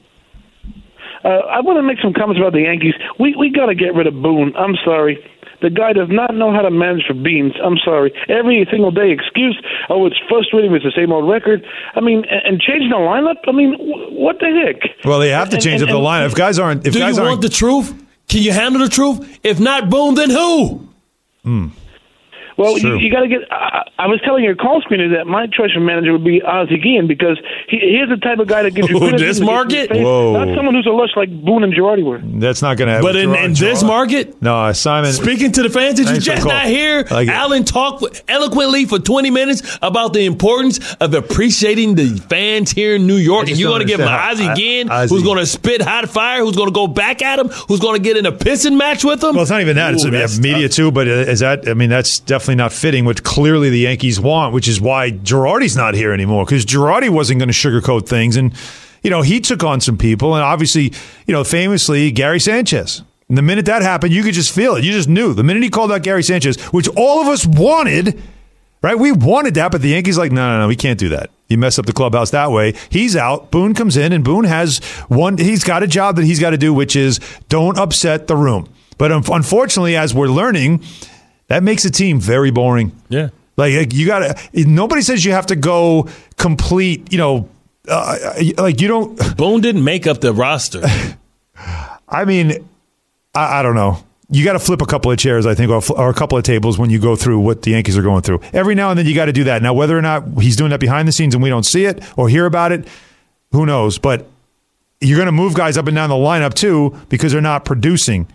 [1.24, 2.94] Uh, I want to make some comments about the Yankees.
[3.20, 4.54] We we got to get rid of Boone.
[4.58, 5.18] I'm sorry.
[5.62, 7.52] The guy does not know how to manage for beans.
[7.62, 8.14] I'm sorry.
[8.30, 9.62] Every single day excuse.
[9.90, 10.74] Oh, it's frustrating.
[10.74, 11.66] It's the same old record.
[11.94, 13.36] I mean, and, and changing the lineup.
[13.46, 13.76] I mean,
[14.16, 15.04] what the heck?
[15.04, 16.28] Well, they have to change and- up the lineup.
[16.28, 17.94] If guys aren't, if Do guys you aren't, want the truth?
[18.30, 19.40] Can you handle the truth?
[19.44, 20.88] If not, boom, then who?
[22.60, 23.00] Well, you, True.
[23.00, 23.40] you got to get.
[23.52, 26.78] I, I was telling your call screener that my choice for manager would be Ozzie
[26.78, 29.48] Guillen because he, he is the type of guy that gives you Ooh, criticism this
[29.48, 30.36] that gets you in market?
[30.36, 30.46] Whoa.
[30.46, 32.20] Not someone who's a lush like Boone and Girardi were.
[32.40, 32.94] that's not going to.
[32.96, 33.08] Happen.
[33.08, 35.12] But in, in this market, no, uh, Simon.
[35.14, 37.32] speaking to the fans, did you Thanks for the just not hear I like it.
[37.32, 43.08] Alan talk eloquently for 20 minutes about the importance of appreciating the fans here in
[43.08, 43.48] New York?
[43.48, 45.16] And you're going to give him understand Ozzie how- again, Ozzie.
[45.16, 47.96] who's going to spit hot fire, who's going to go back at him, who's going
[47.96, 49.34] to get in a pissing match with him?
[49.36, 49.94] Well, it's not even that.
[49.94, 50.76] It's Ooh, we that's have media tough.
[50.76, 50.92] too.
[50.92, 51.68] But uh, is that?
[51.70, 53.06] I mean, that's definitely not fitting.
[53.06, 57.40] Which clearly the Yankees want, which is why Girardi's not here anymore because Girardi wasn't
[57.40, 58.54] going to sugarcoat things, and
[59.04, 60.94] you know he took on some people, and obviously,
[61.26, 63.04] you know, famously Gary Sanchez.
[63.30, 64.84] And the minute that happened, you could just feel it.
[64.84, 68.22] You just knew the minute he called out Gary Sanchez, which all of us wanted.
[68.82, 71.32] Right, we wanted that, but the Yankees like, no, no, no, we can't do that.
[71.50, 72.76] You mess up the clubhouse that way.
[72.90, 73.52] He's out.
[73.52, 74.78] Boone comes in, and Boone has
[75.10, 75.38] one.
[75.38, 78.70] He's got a job that he's got to do, which is don't upset the room.
[78.98, 80.84] But unfortunately, as we're learning,
[81.50, 82.94] that makes a team very boring.
[83.10, 83.30] Yeah.
[83.58, 84.20] Like you got
[84.54, 84.66] to.
[84.66, 86.08] Nobody says you have to go
[86.38, 87.12] complete.
[87.12, 87.50] You know,
[87.88, 89.20] uh, like you don't.
[89.38, 90.82] Boone didn't make up the roster.
[92.08, 92.66] I mean,
[93.36, 94.04] I, I don't know.
[94.32, 96.78] You got to flip a couple of chairs, I think, or a couple of tables
[96.78, 98.42] when you go through what the Yankees are going through.
[98.54, 99.64] Every now and then, you got to do that.
[99.64, 102.04] Now, whether or not he's doing that behind the scenes and we don't see it
[102.16, 102.88] or hear about it,
[103.52, 103.98] who knows?
[103.98, 104.28] But
[105.02, 108.28] you're going to move guys up and down the lineup too because they're not producing.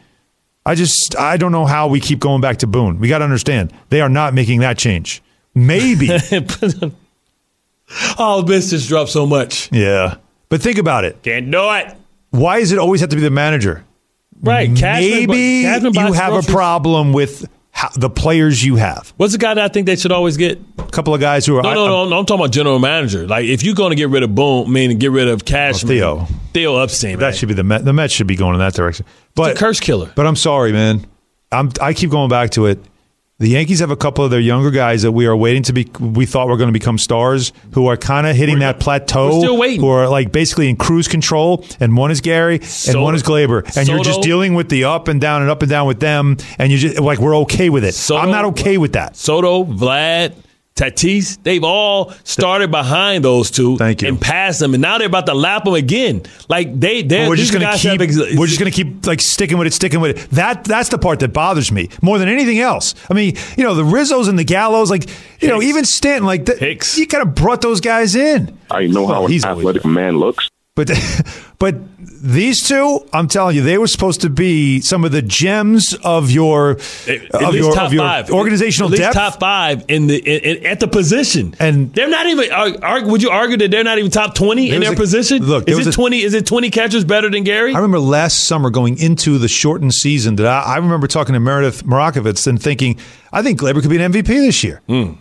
[0.67, 2.99] I just I don't know how we keep going back to Boone.
[2.99, 5.23] We got to understand they are not making that change.
[5.55, 6.09] Maybe,
[8.19, 9.71] oh, this just dropped so much.
[9.73, 10.17] yeah.
[10.49, 11.23] But think about it.
[11.23, 11.97] Can't do it.
[12.31, 13.85] Why does it always have to be the manager?
[14.41, 14.69] Right.
[14.69, 19.13] Maybe Cashman you have a problem with how, the players you have.
[19.17, 20.61] What's the guy that I think they should always get?
[20.79, 22.19] A couple of guys who are No, I- no, no, no.
[22.19, 23.27] I'm talking about general manager.
[23.27, 25.89] Like, if you're going to get rid of Boone, mean, get rid of oh, Cashman,
[25.89, 26.29] Theo.
[26.55, 27.33] Theo Epstein, That man.
[27.35, 27.85] should be the Met.
[27.85, 29.05] The Mets should be going in that direction.
[29.07, 30.11] It's But a curse killer.
[30.15, 31.05] But I'm sorry, man.
[31.53, 32.79] I'm I keep going back to it.
[33.41, 35.91] The Yankees have a couple of their younger guys that we are waiting to be.
[35.99, 39.27] We thought were going to become stars, who are kind of hitting that plateau.
[39.27, 39.81] we're still waiting.
[39.81, 43.25] Who are like basically in cruise control, and one is Gary, and Soto- one is
[43.25, 45.99] Gleyber, and you're just dealing with the up and down and up and down with
[45.99, 47.95] them, and you just like we're okay with it.
[47.95, 49.17] Soto- I'm not okay with that.
[49.17, 50.33] Soto, Vlad,
[50.77, 54.09] Tatis, they've all started behind those two Thank you.
[54.09, 56.23] and passed them, and now they're about to lap them again.
[56.49, 58.01] Like they, they're we're just gonna keep.
[58.01, 60.31] ex- we're just gonna keep like sticking with it, sticking with it.
[60.31, 62.97] That that's the part that bothers me more than anything else.
[63.09, 65.09] I mean, you know, the Rizzos and the Gallos, like
[65.41, 66.99] you know, even Stanton, like the, Hicks.
[66.99, 68.59] you kind of brought those guys in.
[68.69, 70.51] I know Well, how he's an always athletic man looks.
[70.75, 70.91] But
[71.61, 71.77] but
[72.27, 76.31] these two, I'm telling you, they were supposed to be some of the gems of
[76.31, 79.15] your At, of your, top of your five, organizational at least depth.
[79.15, 82.49] top five in the in, in- at the position, And- they're not even.
[83.11, 85.45] Would you argue that they're not even top twenty in their a- position?
[85.45, 86.23] look, is it a- twenty?
[86.23, 87.73] Is it twenty catchers better than Gary?
[87.75, 91.41] I remember last summer going into the shortened season that I, I remember talking to
[91.41, 92.97] Meredith Marakovits and thinking,
[93.33, 94.81] I think Gleyber could be an MVP this year.
[94.89, 95.13] Hmm.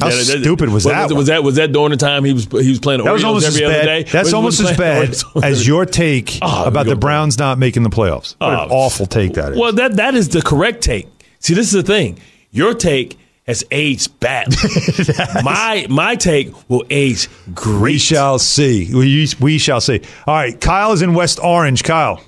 [0.00, 1.04] How Yeah, that- stupid was that?
[1.08, 1.24] Was, one?
[1.24, 3.56] that was that during the time he was he was playing That was almost as
[3.56, 3.84] every other bad.
[3.84, 4.02] day?
[4.04, 7.58] That's Was- almost as bad Orioles as your take Oh, about the go- Browns not
[7.58, 8.36] making the playoffs.
[8.38, 8.76] What an Oh.
[8.76, 9.58] awful take that is.
[9.58, 11.08] Well, that that is the correct take.
[11.40, 12.20] See, this is the thing.
[12.52, 14.56] Your take has aged badly.
[15.42, 17.94] my my take will age great.
[17.94, 18.94] we shall see.
[18.94, 20.00] We, we shall see.
[20.28, 21.82] All right, Kyle is in West Orange.
[21.82, 22.20] Kyle.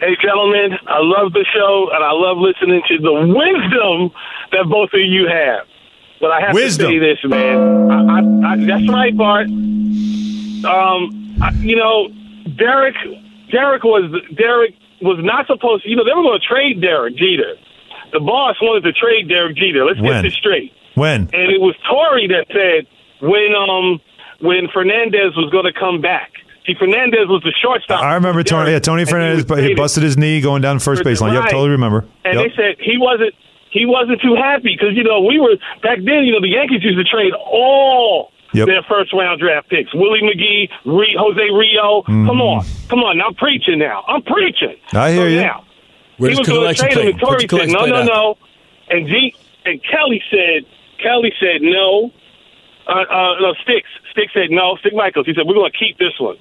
[0.00, 4.10] Hey, gentlemen, I love the show and I love listening to the wisdom
[4.52, 5.66] that both of you have.
[6.20, 6.90] But I have Wisdom.
[6.90, 7.90] to say this, man.
[7.90, 9.46] I, I, I, that's right, Bart.
[9.46, 12.08] Um, I, you know,
[12.56, 12.96] Derek,
[13.52, 15.84] Derek was Derek was not supposed.
[15.84, 17.54] to, You know, they were going to trade Derek Jeter.
[18.12, 19.84] The boss wanted to trade Derek Jeter.
[19.84, 20.22] Let's When?
[20.22, 20.72] get this straight.
[20.94, 21.22] When?
[21.32, 22.86] And it was Torre that said
[23.20, 24.00] when um
[24.40, 26.32] when Fernandez was going to come back.
[26.66, 28.02] See, Fernandez was the shortstop.
[28.02, 28.72] I remember Tony.
[28.72, 31.32] Yeah, Tony Fernandez, but he busted his knee going down first For baseline.
[31.34, 32.04] Yep, totally remember.
[32.24, 32.50] And Yep.
[32.50, 33.34] they said he wasn't
[33.70, 36.24] he wasn't too happy because you know we were back then.
[36.24, 38.66] You know the Yankees used to trade all Yep.
[38.66, 39.92] their first round draft picks.
[39.94, 42.02] Willie McGee, Re, Jose Rijo.
[42.06, 43.20] Come on, come on.
[43.20, 43.78] I'm preaching.
[43.78, 44.76] Now I'm preaching.
[44.88, 44.96] Mm-hmm.
[44.96, 45.40] I hear so you.
[45.42, 45.64] Now,
[46.16, 47.10] Where's he was going to collection trade him, plate?
[47.12, 48.06] and Torre Put the said collection no, no, out.
[48.06, 48.38] no.
[48.88, 49.34] And G
[49.66, 50.64] and Kelly said
[51.02, 52.10] Kelly said no.
[52.86, 53.88] Uh, uh, no, Sticks.
[54.12, 54.76] Sticks said no.
[54.80, 55.26] Stick Michaels.
[55.26, 56.36] He said we're going to keep this one.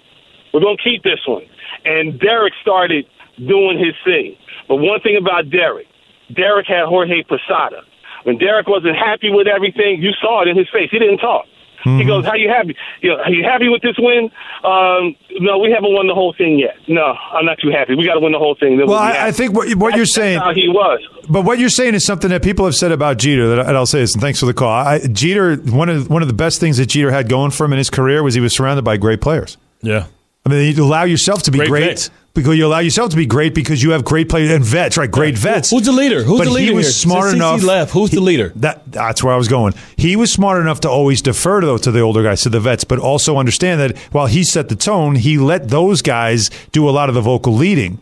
[0.54, 1.44] We're going to keep this one.
[1.84, 3.06] And Derek started
[3.38, 4.38] doing his thing.
[4.70, 5.88] But one thing about Derek,
[6.34, 7.82] Derek had Jorge Posada.
[8.24, 10.90] When Derek wasn't happy with everything, you saw it in his face.
[10.92, 11.46] He didn't talk.
[11.84, 12.08] He Mm-hmm.
[12.08, 12.76] goes, "How you happy?
[13.02, 14.32] You know, are you happy with this win?
[14.64, 16.76] Um, no, we haven't won the whole thing yet.
[16.88, 17.96] No, I'm not too happy.
[17.96, 18.78] We got to win the whole thing.
[18.78, 20.40] Then Well, we'll I, I think what, what you're saying.
[20.40, 21.00] that's how he was.
[21.30, 23.86] But what you're saying is something that people have said about Jeter, that, and I'll
[23.86, 24.70] say this, and thanks for the call.
[24.72, 27.72] I, Jeter, one of one of the best things that Jeter had going for him
[27.74, 29.56] in his career was he was surrounded by great players.
[29.82, 30.08] Yeah.
[30.46, 32.10] I mean, you allow yourself to be Great great, vets.
[32.38, 35.10] Because you allow yourself to be great because you have great players and vets, right?
[35.10, 35.72] Great vets.
[35.72, 36.24] Who's the leader?
[36.24, 36.94] Who's but the leader he was here?
[36.94, 37.64] smart enough.
[37.64, 38.54] left, who's the leader?
[38.56, 39.74] That that's where I was going.
[39.98, 42.84] He was smart enough to always defer to, to the older guys, to the vets,
[42.84, 46.92] but also understand that while he set the tone, he let those guys do a
[46.92, 48.00] lot of the vocal leading.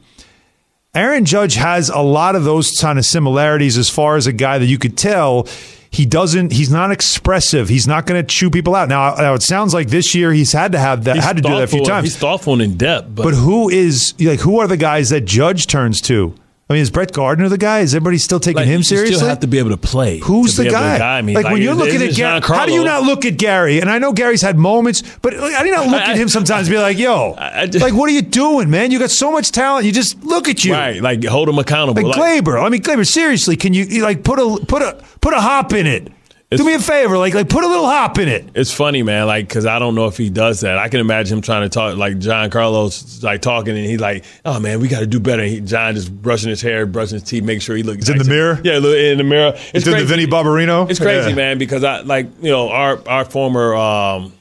[0.94, 4.58] Aaron Judge has a lot of those kind of similarities as far as a guy
[4.58, 5.48] that you could tell
[5.96, 7.70] he doesn't he's not expressive.
[7.70, 8.90] He's not going to chew people out.
[8.90, 11.42] Now, now it sounds like this year he's had to have that He's had to
[11.42, 12.04] do that a few times.
[12.04, 15.22] He's thoughtful and in depth, but, But who is like who are the guys that
[15.22, 16.36] Judge turns to?
[16.68, 17.82] I mean, is Brett Gardner the guy?
[17.82, 19.16] Is everybody still taking like, him you seriously?
[19.18, 20.18] still have to be able to play.
[20.18, 20.98] Who's to the to guy?
[20.98, 21.36] guide me.
[21.36, 23.80] Like, when you're looking at Gary, how do you not look at Gary?
[23.82, 26.28] And I know Gary's had moments, but like, I do not look I- at him
[26.28, 28.90] sometimes and be like, "Yo, I- I like, what are you doing, man?
[28.90, 29.86] You got so much talent.
[29.86, 32.02] You just look at you, Right, like hold him accountable.
[32.02, 32.60] Like, Like, Gleyber.
[32.60, 33.06] I mean, Gleyber.
[33.06, 36.12] Seriously, can you, you like put a put a put a hop in it?
[36.58, 38.46] Do me a favor, like like put a little hop in it.
[38.56, 39.28] It's funny, man.
[39.28, 40.78] Like, cause I don't know if he does that.
[40.78, 44.60] I can imagine him trying to talk, like Giancarlo, like talking, and he's like, "Oh
[44.60, 47.24] man, we got to do better." And he, John just brushing his hair, brushing his
[47.24, 48.00] teeth, make sure he looks.
[48.00, 48.60] It's in the mirror?
[48.64, 49.54] Yeah, look in the mirror.
[49.56, 50.06] It's Did the crazy.
[50.06, 50.90] Vinny Barbarino?
[50.90, 51.36] It's crazy, Yeah.
[51.36, 54.34] man, because I like you know our our former um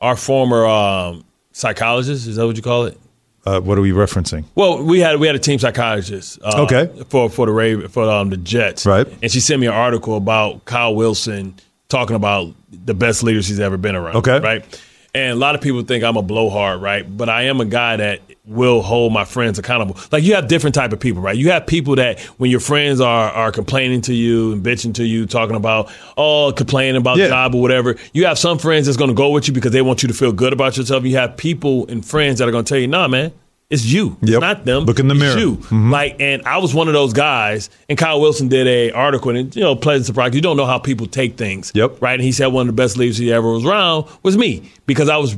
[0.00, 2.26] our former um psychologist.
[2.26, 2.98] Is that what you call it?
[3.44, 4.44] Uh, what are we referencing?
[4.54, 6.38] Well, we had we had a team psychologist.
[6.42, 7.04] Uh, Okay.
[7.08, 8.86] For for the Raven for um, the Jets.
[8.86, 9.06] Right.
[9.22, 11.54] And she sent me an article about Kyle Wilson
[11.88, 14.16] talking about the best leaders he's ever been around.
[14.16, 14.38] Okay.
[14.38, 14.80] Right.
[15.14, 17.04] And a lot of people think I'm a blowhard, right?
[17.16, 19.96] But I am a guy that will hold my friends accountable.
[20.10, 21.36] Like you have different type of people, right?
[21.36, 25.04] You have people that when your friends are are complaining to you and bitching to
[25.06, 27.28] you, talking about oh complaining about Yeah.
[27.28, 27.94] job or whatever.
[28.12, 30.14] You have some friends that's going to go with you because they want you to
[30.14, 31.04] feel good about yourself.
[31.04, 33.30] You have people and friends that are going to tell you, nah, man,
[33.70, 34.40] it's you, it's Yep.
[34.40, 34.84] not them.
[34.86, 35.38] Look in the It's mirror.
[35.38, 35.56] You.
[35.56, 35.90] Mhm.
[35.92, 37.70] Like, and I was one of those guys.
[37.88, 40.34] And Kyle Wilson did a article, and you know, pleasant surprise.
[40.34, 41.70] You don't know how people take things.
[41.76, 41.98] Yep.
[42.02, 42.14] Right.
[42.14, 45.08] And he said one of the best leaders he ever was around was me because
[45.08, 45.36] I was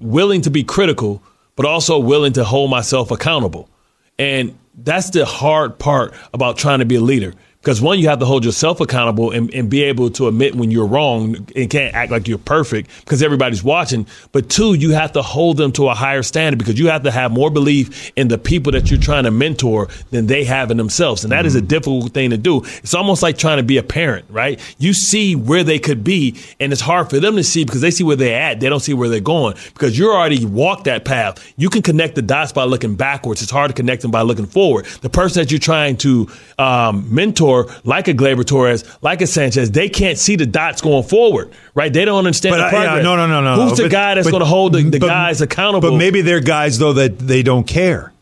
[0.00, 1.22] willing to be critical,
[1.56, 3.68] but also willing to hold myself accountable.
[4.18, 7.34] And that's the hard part about trying to be a leader
[7.66, 10.70] Because one, you have to hold yourself accountable and, and be able to admit when
[10.70, 14.06] you're wrong and can't act like you're perfect because everybody's watching.
[14.30, 17.10] But two, you have to hold them to a higher standard because you have to
[17.10, 20.76] have more belief in the people that you're trying to mentor than they have in
[20.76, 21.24] themselves.
[21.24, 22.62] And that is a difficult thing to do.
[22.64, 24.60] It's almost like trying to be a parent, right?
[24.78, 27.90] You see where they could be, and it's hard for them to see because they
[27.90, 28.60] see where they're at.
[28.60, 31.52] They don't see where they're going because you're already walked that path.
[31.56, 33.42] You can connect the dots by looking backwards.
[33.42, 34.84] It's hard to connect them by looking forward.
[35.02, 36.28] The person that you're trying to
[36.60, 41.02] um, mentor, like a Gleyber Torres, like a Sanchez, they can't see the dots going
[41.04, 41.92] forward, right?
[41.92, 43.68] They don't understand But the uh, yeah, no, no, no, no.
[43.68, 45.90] Who's the But- guy that's going to hold the, the but- guys accountable?
[45.90, 48.12] But maybe they're guys though that they don't care.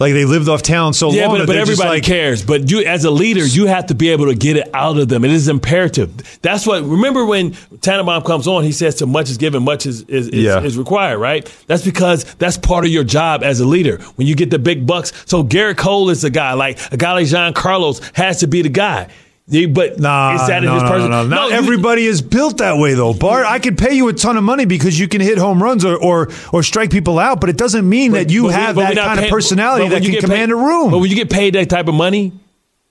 [0.00, 1.38] Like they lived off town so yeah, long.
[1.38, 2.42] but, but everybody like, cares.
[2.42, 5.10] But you, as a leader, you have to be able to get it out of
[5.10, 5.26] them.
[5.26, 6.38] It is imperative.
[6.40, 6.82] That's what.
[6.82, 10.44] Remember when Tannenbaum comes on, he says, "To much is given, much is is, is,
[10.44, 10.62] Yeah.
[10.62, 11.44] is required." Right?
[11.66, 13.98] That's because that's part of your job as a leader.
[14.16, 16.54] When you get the big bucks, so Gerrit Cole is the guy.
[16.54, 19.08] Like a guy like Giancarlo has to be the guy.
[19.50, 21.10] Yeah, But Nah, is that no, his no, person?
[21.10, 21.28] no, no.
[21.28, 23.12] Not everybody is built that way, though.
[23.12, 25.84] Bart, I could pay you a ton of money because you can hit home runs
[25.84, 28.74] or or, or strike people out, but it doesn't mean that you But we- have
[28.76, 30.90] but that kind of personality that you can command paid- a room.
[30.92, 32.32] But when you get paid that type of money,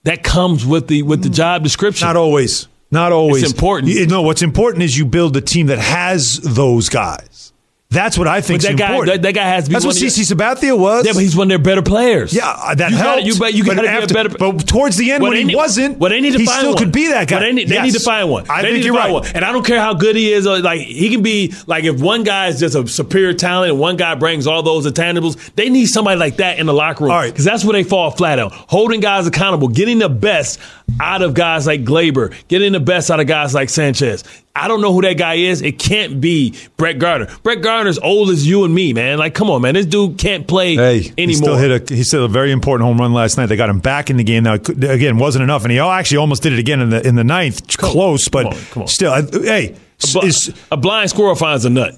[0.03, 1.33] that comes with the with the mm.
[1.33, 2.05] job description.
[2.07, 2.67] Not always.
[2.91, 3.43] Not always.
[3.43, 3.91] It's important.
[3.93, 7.53] You- no, what's important is you build a team that has those guys.
[7.91, 9.15] That's what I think that is guy, important.
[9.15, 9.73] that, that guy has to be.
[9.73, 11.07] That's what CC Sabathia was.
[11.07, 12.31] Yeah, but he's one of their better players.
[12.31, 13.17] Yeah, uh, that you helped.
[13.21, 14.29] Gotta, you bet you but got to be after- a better.
[14.37, 16.73] But towards the end, when he need- wasn't, well, they need to he find still
[16.75, 16.77] one.
[16.77, 17.39] could be that guy.
[17.39, 17.85] They need, they Yes.
[17.85, 18.45] need to find one.
[18.47, 19.11] I they think you're right.
[19.11, 19.25] One.
[19.33, 20.45] And I don't care how good he is.
[20.45, 23.97] Like he can be like if one guy is just a superior talent and one
[23.97, 27.11] guy brings all those intangibles, they need somebody like that in the locker room.
[27.11, 27.31] All right.
[27.31, 28.51] because that's where they fall flat on.
[28.51, 30.59] Holding guys accountable, getting the best
[30.99, 34.23] out of guys like Gleyber, getting the best out of guys like Sanchez.
[34.55, 35.61] I don't know who that guy is.
[35.61, 37.27] It can't be Brett Gardner.
[37.43, 39.17] Brett Gardner's old as you and me, man.
[39.17, 39.75] Like, come on, man.
[39.75, 41.35] This dude can't play Hey, he anymore.
[41.35, 43.45] still hit a he still a very important home run last night.
[43.45, 44.43] They got him back in the game.
[44.43, 47.23] Now again wasn't enough, and he actually almost did it again in the in the
[47.23, 47.77] ninth.
[47.77, 48.87] Close, but on, come on.
[48.87, 51.95] still, hey, a, bl- is, a blind squirrel finds a nut.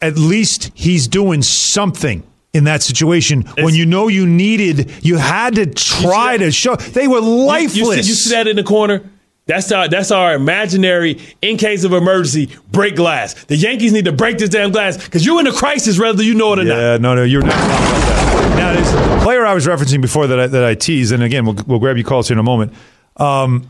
[0.00, 5.54] at least he's doing something in that situation when you know you needed, you had
[5.54, 6.76] to try to show.
[6.76, 7.76] They were lifeless.
[7.76, 9.02] You, see, you see that in the corner?
[9.46, 13.34] That's our that's our imaginary in case of emergency break glass.
[13.44, 16.34] The Yankees need to break this damn glass because you're in a crisis whether you
[16.34, 16.78] know it or not.
[16.78, 18.56] Yeah, no, no, you're not wrong about that.
[18.56, 21.56] Now, this player I was referencing before that I, that I teased, and again, we'll,
[21.66, 22.72] we'll grab your calls here in a moment.
[23.16, 23.66] Um,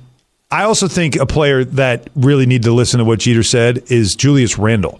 [0.51, 4.15] I also think a player that really need to listen to what Jeter said is
[4.15, 4.99] Julius Randle.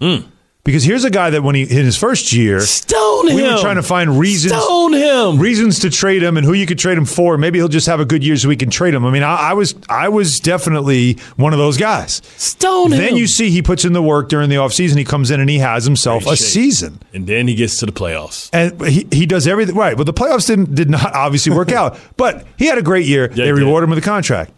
[0.65, 3.53] Because here's a guy that when he in his first year, Stone we him.
[3.55, 5.37] were trying to find reasons, Stone him.
[5.37, 7.37] reasons to trade him, and who you could trade him for.
[7.37, 9.05] Maybe he'll just have a good year so we can trade him.
[9.05, 12.21] I mean, I, I was I was definitely one of those guys.
[12.37, 12.97] Stone him.
[12.99, 14.97] Then you see he puts in the work during the offseason.
[14.97, 16.37] He comes in and he has himself a shape.
[16.37, 16.99] season.
[17.13, 18.49] and then he gets to the playoffs.
[18.53, 19.97] And he, he does everything right.
[19.97, 21.99] But the playoffs didn't did not obviously work out.
[22.15, 23.23] But he had a great year.
[23.31, 23.59] Yeah, they he did.
[23.65, 24.51] reward him with a contract.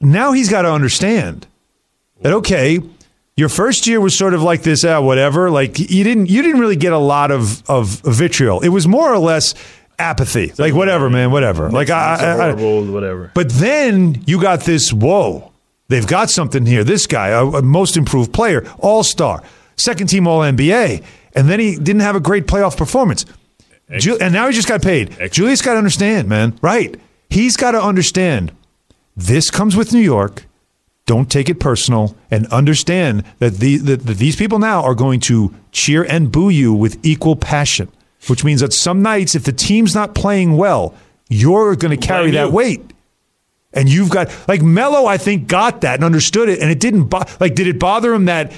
[0.00, 1.48] Now he's got to understand
[2.22, 2.78] that okay,
[3.36, 5.50] your first year was sort of like this, uh, whatever.
[5.50, 8.60] Like you didn't you didn't really get a lot of of vitriol.
[8.60, 9.54] It was more or less
[9.98, 10.52] apathy.
[10.58, 11.70] Like whatever, man, whatever.
[11.70, 13.30] Like I, I, I whatever.
[13.34, 15.52] but then you got this whoa,
[15.88, 16.84] they've got something here.
[16.84, 19.42] This guy, a, a most improved player, all star,
[19.76, 21.04] second team All NBA.
[21.32, 23.24] And then he didn't have a great playoff performance.
[23.98, 25.16] Ju- and now he just got paid.
[25.30, 26.58] Julius got to understand, man.
[26.60, 26.98] Right.
[27.28, 28.50] He's got to understand
[29.16, 30.44] this comes with New York.
[31.10, 35.18] Don't take it personal and understand that, the, that, that these people now are going
[35.22, 37.90] to cheer and boo you with equal passion,
[38.28, 40.94] which means that some nights, if the team's not playing well,
[41.28, 42.92] you're going to carry that weight.
[43.72, 47.06] And you've got like Melo, I think, got that and understood it, and it didn't
[47.06, 47.56] bo- like.
[47.56, 48.52] Did it bother him that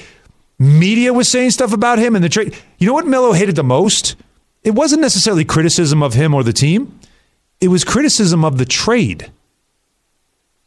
[0.59, 2.55] media was saying stuff about him and the trade?
[2.77, 4.15] You know what Melo hated the most?
[4.63, 7.01] It wasn't necessarily criticism of him or the team.
[7.63, 9.33] It was criticism of the trade.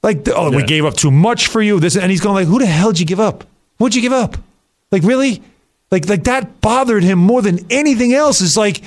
[0.05, 1.79] Like, oh, we gave up too much for you.
[1.79, 3.43] This and he's going like, who the hell did you give up?
[3.77, 4.37] What'd you give up?
[4.91, 5.41] Like, really?
[5.89, 8.39] Like, like that bothered him more than anything else.
[8.39, 8.83] It's like,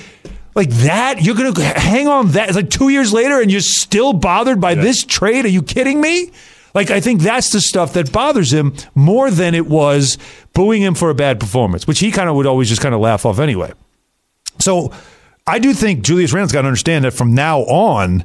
[0.54, 1.20] like that.
[1.20, 2.46] You're gonna hang on that.
[2.46, 5.44] It's like two years later, and you're still bothered by this trade.
[5.44, 6.30] Are you kidding me?
[6.72, 10.18] Like, I think that's the stuff that bothers him more than it was
[10.52, 13.00] booing him for a bad performance, which he kind of would always just kind of
[13.00, 13.72] laugh off anyway.
[14.60, 14.92] So
[15.48, 18.22] I do think Julius Randle's got to understand that from now on,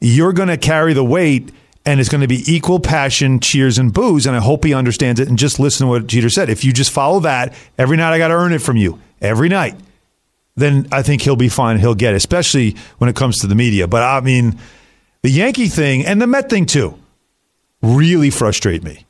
[0.00, 1.50] you're going to carry the weight
[1.90, 4.24] and it's going to be equal passion, cheers, and boos.
[4.24, 6.48] And I hope he understands it and just listen to what Jeter said.
[6.48, 9.48] If you just follow that, every night I got to earn it from you, every
[9.48, 9.74] night,
[10.54, 11.80] then I think he'll be fine.
[11.80, 13.88] He'll get it, especially when it comes to the media.
[13.88, 14.56] But I mean,
[15.22, 16.96] the Yankee thing and the Met thing too
[17.82, 19.04] really frustrate me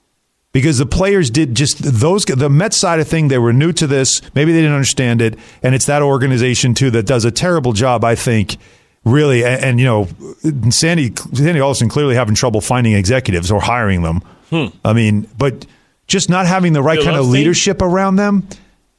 [0.53, 3.87] because the players did just those the Met side of thing they were new to
[3.89, 7.73] this maybe they didn't understand it and it's that organization too that does a terrible
[7.73, 8.59] job I think
[9.05, 10.09] really, and, and you know,
[10.71, 14.23] Sandy Sandy Alderson clearly having trouble finding executives or hiring them.
[14.51, 14.67] Hmm.
[14.85, 15.67] I mean, but
[16.07, 18.47] just not having the right kind of leadership around them.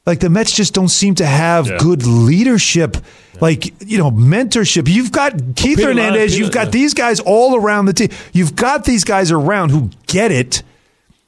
[0.04, 1.78] Like the Mets just don't seem to have Yeah.
[1.78, 2.96] good leadership,
[3.40, 4.88] like you know, mentorship.
[4.88, 6.70] You've got Keith Lyon, Hernandez, you've got yeah.
[6.70, 8.08] these guys all around the team.
[8.32, 10.62] You've got these guys around who get it.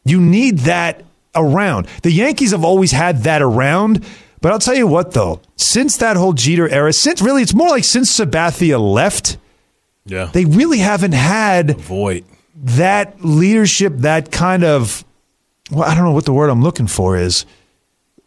[0.05, 1.05] You need that
[1.37, 1.87] around.
[2.03, 4.05] The Yankees have always had that around.
[4.45, 7.71] But I'll tell you what, though, since that whole Jeter era, since really, it's more
[7.71, 9.39] like since Sabathia left,
[10.05, 10.29] Yeah.
[10.35, 12.25] they really haven't had Void.
[12.55, 15.03] that leadership, that kind of,
[15.71, 17.47] well, I don't know what the word I'm looking for is.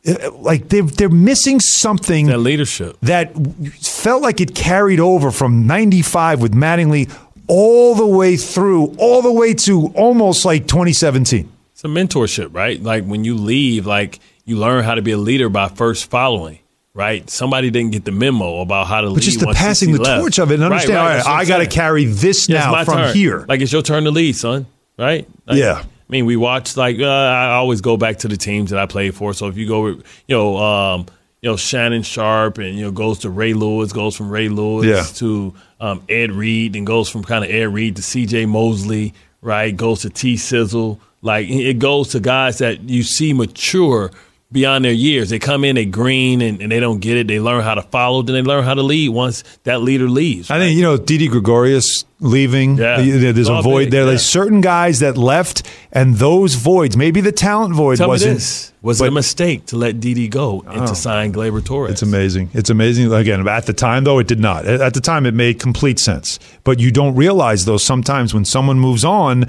[0.07, 2.97] Uh, Like they're, they're missing something That leadership.
[3.03, 3.35] that
[3.79, 7.11] felt like it carried over from 95 with Mattingly
[7.47, 11.47] all the way through, all the way to almost like 2017.
[11.73, 12.81] It's a mentorship, right?
[12.81, 16.57] Like when you leave, like you learn how to be a leader by first following,
[16.95, 17.29] right?
[17.29, 19.15] Somebody didn't get the memo about how to lead.
[19.17, 20.21] But just the passing the left.
[20.21, 22.83] torch of it and understand, right, all right, I got to carry this Yeah, now
[22.85, 23.13] from turn.
[23.15, 23.45] here.
[23.47, 24.65] Like it's your turn to lead, son.
[24.97, 25.27] Right?
[25.45, 25.83] Like, Yeah.
[25.83, 28.85] I mean, we watched like uh, I always go back to the teams that I
[28.85, 29.33] played for.
[29.33, 31.05] So if you go, you know, um,
[31.41, 34.85] you know Shannon Sharpe, and you know goes to Ray Lewis, goes from Ray Lewis
[34.87, 35.03] Yeah.
[35.19, 38.45] to um, Ed Reed, and goes from kind of Ed Reed to C.J.
[38.45, 39.75] Mosley, right?
[39.75, 40.97] Goes to T Sizzle.
[41.21, 44.11] Like it goes to guys that you see mature
[44.51, 45.29] beyond their years.
[45.29, 47.27] They come in, they green, and, and they don't get it.
[47.27, 50.49] They learn how to follow, then they learn how to lead once that leader leaves.
[50.49, 52.77] I think you know Didi Gregorius leaving.
[52.77, 53.01] Yeah.
[53.01, 54.01] There's a void big, there.
[54.03, 54.07] yeah.
[54.11, 56.95] There's certain guys that left, and those voids.
[56.95, 58.35] Maybe the talent void Tell wasn't.
[58.35, 60.87] this: was it a mistake to let Didi go and Oh.
[60.87, 61.91] to sign Gleyber Torres?
[61.91, 62.49] It's amazing.
[62.53, 63.11] It's amazing.
[63.11, 64.65] Again, at the time, though, it did not.
[64.65, 66.39] At at the time, it made complete sense.
[66.63, 69.45] But you don't realize, though, sometimes when someone moves on,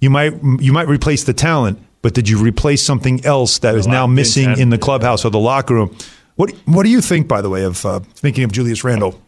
[0.00, 3.86] you might you might replace the talent, but did you replace something else that is
[3.86, 5.96] now missing in the clubhouse or the locker room?
[6.36, 9.20] What What do you think, by the way, of uh, thinking of Julius Randle?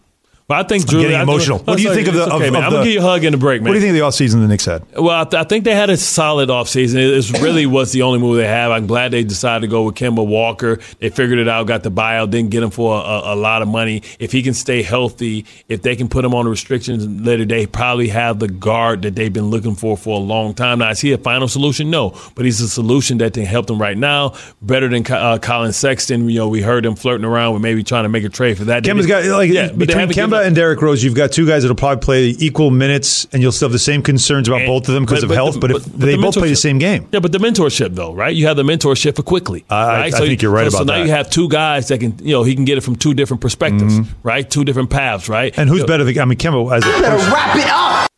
[0.46, 1.58] But I think I'm getting I think- emotional.
[1.60, 2.24] What do you think of the?
[2.34, 2.62] okay, of, man.
[2.62, 3.70] of I'm the- gonna give you a hug in the break, man.
[3.70, 4.82] What do you think of the offseason the Knicks had?
[4.94, 6.96] Well, I, th- I think they had a solid offseason.
[6.96, 8.70] It it's really was the only move they have.
[8.70, 10.80] I'm glad they decided to go with Kemba Walker.
[10.98, 13.62] They figured it out, got the buyout, didn't get him for a, a, a lot
[13.62, 14.02] of money.
[14.18, 18.08] If he can stay healthy, if they can put him on restrictions later, they probably
[18.08, 20.80] have the guard that they've been looking for for a long time.
[20.80, 21.88] Now, is he a final solution?
[21.90, 24.34] No, but he's a solution that can help them right now.
[24.60, 26.28] Better than uh, Collin Sexton.
[26.28, 28.64] You know, we heard him flirting around with maybe trying to make a trade for
[28.64, 28.82] that.
[28.82, 31.62] Kemba's got like Yeah, but between Kemba up- and Derrick Rose, you've got two guys
[31.62, 34.88] that'll probably play equal minutes, and you'll still have the same concerns about And- both
[34.88, 35.54] of them because of but health.
[35.54, 37.38] the- But, if but- but they the both play the same game, Yeah, but the
[37.38, 38.34] mentorship though, right?
[38.34, 39.64] You have the mentorship for quickly.
[39.70, 40.14] I- I right?
[40.14, 42.42] think you're right so, about So now you have two guys that can, you know,
[42.42, 44.10] he can get it from two different perspectives, mm-hmm.
[44.22, 44.48] right?
[44.48, 45.52] Two different paths, right?
[45.56, 46.04] and who's You know, better?
[46.04, 47.32] Than, I mean, Kemba as a person.
[47.32, 48.10] wrap it up.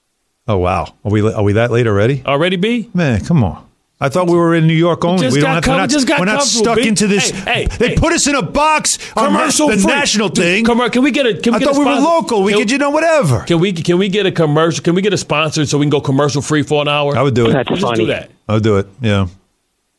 [0.48, 2.22] Oh wow, are we are we that late already?
[2.24, 2.88] Already, B.
[2.94, 3.65] Man, come on.
[3.99, 5.22] I thought we were in New York only.
[5.22, 6.86] just we don't have, com- we're not, just got we're not stuck B.
[6.86, 7.30] into this.
[7.30, 7.97] Hey, hey, they hey.
[7.97, 9.86] put us in a box on Commercial the free.
[9.86, 10.64] national thing.
[10.66, 11.32] commer- Can we get a?
[11.34, 12.42] Can we I get thought a we were local.
[12.42, 13.40] We Can- could, you know, whatever.
[13.44, 14.84] Can we can we get a commercial?
[14.84, 17.16] Can we get a sponsor so we can go commercial free for an hour?
[17.16, 17.53] I would do it.
[17.55, 17.97] That's Let's funny.
[18.01, 18.30] do that.
[18.47, 18.86] I would do it.
[19.01, 19.28] Yeah,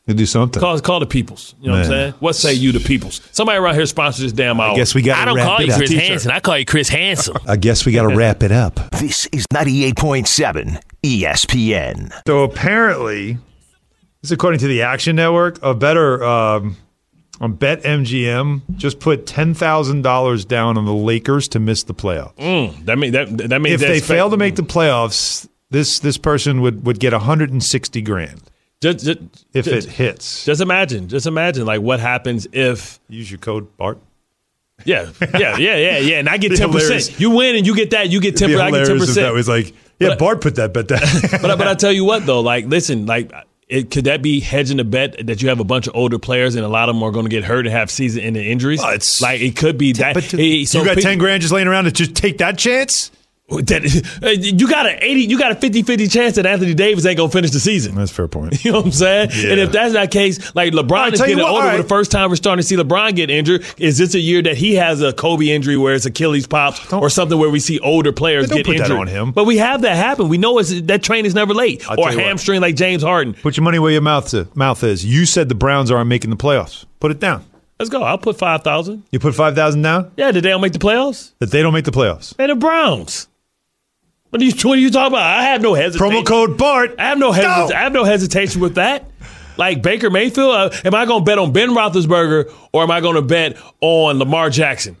[0.06, 0.60] you do something.
[0.60, 1.56] Call call the peoples.
[1.60, 2.14] You know what I'm saying?
[2.20, 3.20] What say you, the peoples?
[3.32, 4.74] Somebody around here sponsor this damn hour.
[4.74, 5.18] I guess we got.
[5.18, 6.30] I don't call you Chris Hansen.
[6.30, 7.36] I call you Chris Handsome.
[7.48, 8.78] I guess we got to wrap it up.
[8.92, 12.12] This is 98.7 ESPN.
[12.28, 13.38] So apparently,
[14.20, 16.76] this is according to the Action Network, a better um,
[17.40, 22.34] on BetMGM just put ten thousand dollars down on the Lakers to miss the playoffs.
[22.36, 26.18] Mm, that mean that that means If they fail to make the playoffs, this this
[26.18, 28.42] person would would get one hundred and sixty grand
[28.80, 29.18] just, just,
[29.52, 30.44] if just, it hits.
[30.44, 33.98] Just imagine, just imagine, like what happens if Use your code Bart.
[34.84, 36.18] Yeah, yeah, yeah, yeah, yeah.
[36.18, 37.18] And I get ten percent.
[37.18, 38.08] You win and you get that.
[38.10, 38.50] You get ten.
[38.50, 39.34] I get ten if that percent.
[39.34, 41.00] was like, yeah, But- Bart put that bet down.
[41.42, 43.32] but but I tell you what though, like listen, like
[43.68, 46.54] it, could that be hedging the bet that you have a bunch of older players
[46.54, 48.80] and a lot of them are going to get hurt and have season-ending injuries?
[48.82, 50.14] Oh, it's- like it could be that.
[50.14, 52.56] but eh, so you got pe- ten grand just laying around to just take that
[52.58, 53.10] chance.
[53.50, 57.30] That, you got an eighty, you got a 50-50 chance that Anthony Davis ain't gonna
[57.30, 57.94] finish the season.
[57.94, 58.62] That's a fair point.
[58.64, 59.30] You know what I'm saying?
[59.34, 59.52] Yeah.
[59.52, 61.82] And if that's not the case, like LeBron right, is getting what, older all for
[61.82, 63.64] the first time we're starting to see LeBron get injured.
[63.78, 67.08] Is this a year that he has a Kobe injury where it's Achilles pops or
[67.08, 68.98] something where we see older players Don't get put that injured?
[68.98, 69.32] on him.
[69.32, 70.28] But we have that happen.
[70.28, 71.88] We know it's, that train is never late.
[71.88, 72.24] I'll or you what.
[72.26, 73.32] hamstring like James Harden.
[73.34, 74.54] Put your money where your mouth is.
[74.54, 75.04] Mouth is.
[75.06, 76.84] You said the Browns aren't making the playoffs.
[77.00, 77.44] Put it down.
[77.78, 78.02] Let's go.
[78.02, 79.04] I'll put five thousand.
[79.12, 81.32] You put five thousand down Yeah, did they don't make the playoffs?
[81.38, 82.34] that they don't make the playoffs.
[82.36, 83.28] They're the Browns.
[84.30, 85.22] What are you, what are you talking about?
[85.22, 86.06] I have no hesitation.
[86.22, 86.94] Promo code Bart.
[86.98, 87.76] I have no hesitation.
[87.76, 89.04] I have no hesitation with that.
[89.56, 93.00] Like Baker Mayfield, uh, am I going to bet on Ben Roethlisberger or am I
[93.00, 94.96] going to bet on Lamar Jackson?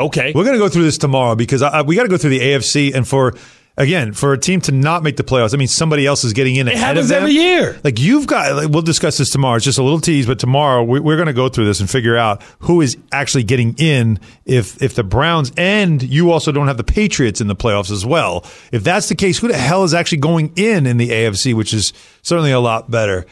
[0.00, 0.32] Okay.
[0.34, 2.30] We're going to go through this tomorrow because I, I- we got to go through
[2.30, 3.34] the AFC and for
[3.78, 6.56] again, for a team to not make the playoffs, I mean, somebody else is getting
[6.56, 7.22] in It ahead of them.
[7.22, 7.80] every year.
[7.82, 9.56] Like you've got, like, we'll discuss this tomorrow.
[9.56, 11.88] It's just a little tease, but tomorrow we, we're going to go through this and
[11.88, 14.20] figure out who is actually getting in.
[14.44, 18.04] If if the Browns and you also don't have the Patriots in the playoffs as
[18.04, 18.44] well.
[18.72, 21.72] If that's the case, who the hell is actually going in in the AFC, which
[21.72, 23.24] is certainly a lot better.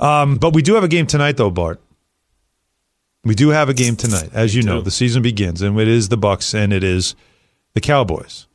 [0.00, 1.80] Um, but we do have a game tonight, though, Bart.
[3.24, 4.82] We do have a game tonight, as you know.
[4.82, 7.14] The season begins, and it is the Bucks and it is
[7.72, 8.46] the Cowboys.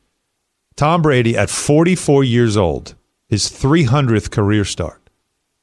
[0.76, 2.94] Tom Brady at 44 years old,
[3.28, 5.00] his 300th career start.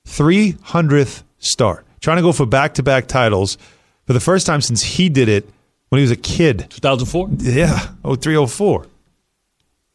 [0.07, 1.85] 300th start.
[2.01, 3.57] Trying to go for back to back titles
[4.05, 5.49] for the first time since he did it
[5.89, 6.67] when he was a kid.
[6.69, 7.29] 2004?
[7.39, 8.85] Yeah, 0304.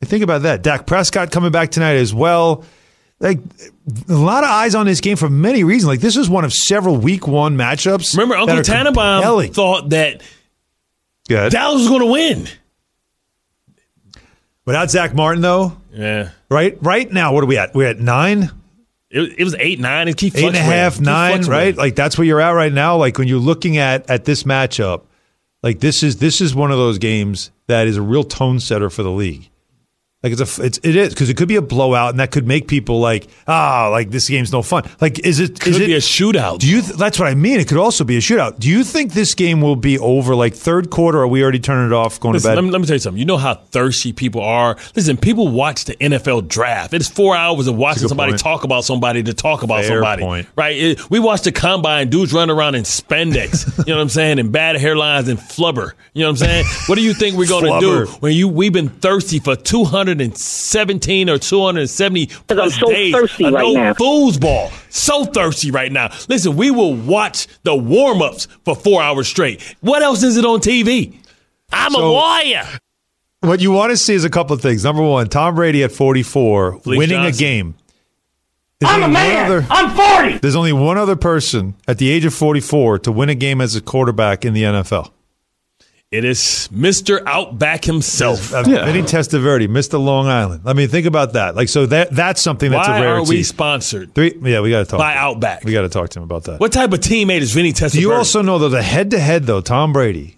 [0.05, 0.63] Think about that.
[0.63, 2.65] Dak Prescott coming back tonight as well.
[3.21, 3.39] Like
[4.09, 5.87] a lot of eyes on this game for many reasons.
[5.87, 8.15] Like this is one of several week one matchups.
[8.15, 9.53] Remember, Uncle Tannenbaum compelling.
[9.53, 10.23] thought that
[11.29, 11.53] Good.
[11.53, 12.49] Dallas was going to win.
[14.65, 16.31] Without Zack Martin, though, Yeah.
[16.49, 16.77] right?
[16.81, 17.75] Right now, what are we at?
[17.75, 18.51] We're at nine,
[19.11, 20.09] It, it was 8 9.
[20.09, 21.77] It keeps eight and a half, nine, right?
[21.77, 22.97] Like that's where you're at right now.
[22.97, 25.03] Like when you're looking at at this matchup,
[25.63, 28.89] like this is this is one of those games that is a real tone setter
[28.89, 29.51] for the league.
[30.23, 32.47] Like it's a it's it is because it could be a blowout and that could
[32.47, 34.85] make people like ah like this game's no fun.
[35.01, 36.61] Like is it Could is it be a shootout.
[36.61, 36.81] Do you?
[36.81, 37.59] Th- that's what I mean.
[37.59, 38.59] It could also be a shootout.
[38.61, 41.19] Do you think this game will be over like third quarter?
[41.19, 42.55] Or are we already turning it off, going Listen, to bed?
[42.57, 43.19] let, me, let me tell you something.
[43.19, 44.77] You know how thirsty people are.
[44.95, 46.95] Listen, people watch the NFL draft.
[46.95, 48.41] It's four hours of watching somebody point.
[48.43, 50.23] talk about somebody to talk about Fair somebody.
[50.23, 50.49] point.
[50.57, 50.77] Right?
[50.77, 52.11] It- we watch the combine.
[52.11, 53.77] Dudes run around in spandex.
[53.87, 54.39] you know what I'm saying?
[54.39, 55.93] And bad hairlines and flubber.
[56.15, 56.65] You know what I'm saying?
[56.87, 59.57] what do you think we're going to do when you we've been thirsty for
[60.19, 63.93] 217 or 270 I'm plus so days thirsty of right no now.
[63.95, 64.71] foosball?
[64.91, 66.11] So thirsty right now.
[66.29, 69.63] Listen, we will watch the warm ups for four hours straight.
[69.81, 71.15] What else is it on TV?
[71.73, 72.67] I'm a So- warrior.
[73.41, 74.85] What you want to see is a couple of things.
[74.85, 77.35] Number one, Tom Brady at 44 Felice winning Johnson.
[77.35, 77.75] a game.
[78.79, 79.47] There's I'm a man.
[79.47, 80.39] other- I'm 40.
[80.39, 83.75] There's only one other person at the age of 44 to win a game as
[83.75, 85.11] a quarterback in the NFL.
[86.13, 87.23] It is Mr.
[87.25, 88.53] Outback himself.
[88.53, 89.99] Uh, Vinny Testaverde, Mr.
[90.03, 90.61] Long Island.
[90.67, 91.57] I mean, think about that.
[91.57, 94.81] Like, so that that's something that's Why a are we sponsored Three, yeah, we got
[94.81, 95.17] to talk by.
[95.17, 95.65] Outback?
[95.65, 96.61] We got to talk to him about that.
[96.61, 97.93] What type of teammate is Vinny Testaverde?
[97.93, 100.37] Do you also know though the head to head though Tom Brady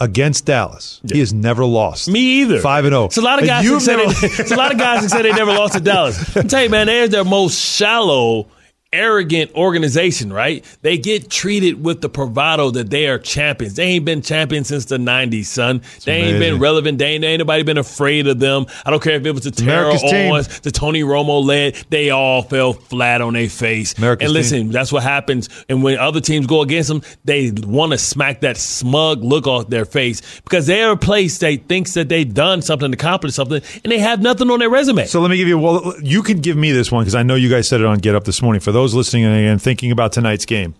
[0.00, 2.08] against Dallas, he has never lost.
[2.08, 2.60] Me either.
[2.60, 3.04] Five and zero.
[3.06, 3.64] It's a lot of And guys.
[3.64, 5.80] That say never- they, it's a lot of guys that say they never lost to
[5.80, 6.36] Dallas.
[6.36, 8.48] I'm tell you, man, they're their most shallow,
[8.92, 10.32] arrogant organization.
[10.32, 10.64] Right?
[10.82, 13.74] They get treated with the bravado that they are champions.
[13.74, 15.82] They ain't been champions since the '90s, son.
[16.04, 16.98] they ain't been relevant.
[16.98, 18.66] They ain't, ain't nobody been afraid of them.
[18.84, 20.32] I don't care if it was the Terrell team.
[20.32, 21.74] Owens, the Tony Romo led.
[21.90, 23.96] They all fell flat on their face.
[23.98, 25.48] America's and listen, that's what happens.
[25.68, 29.68] And when other teams go against them, they want to smack that smug look off
[29.68, 33.92] their face because they're a place that thinks that they've done something, accomplished something, and
[33.92, 35.06] they have nothing on their resume.
[35.06, 35.58] So let me give you.
[35.58, 37.98] Well, you could give me this one because I know you guys said it on
[37.98, 38.60] Get Up this morning.
[38.60, 40.74] For those listening and thinking about tonight's game,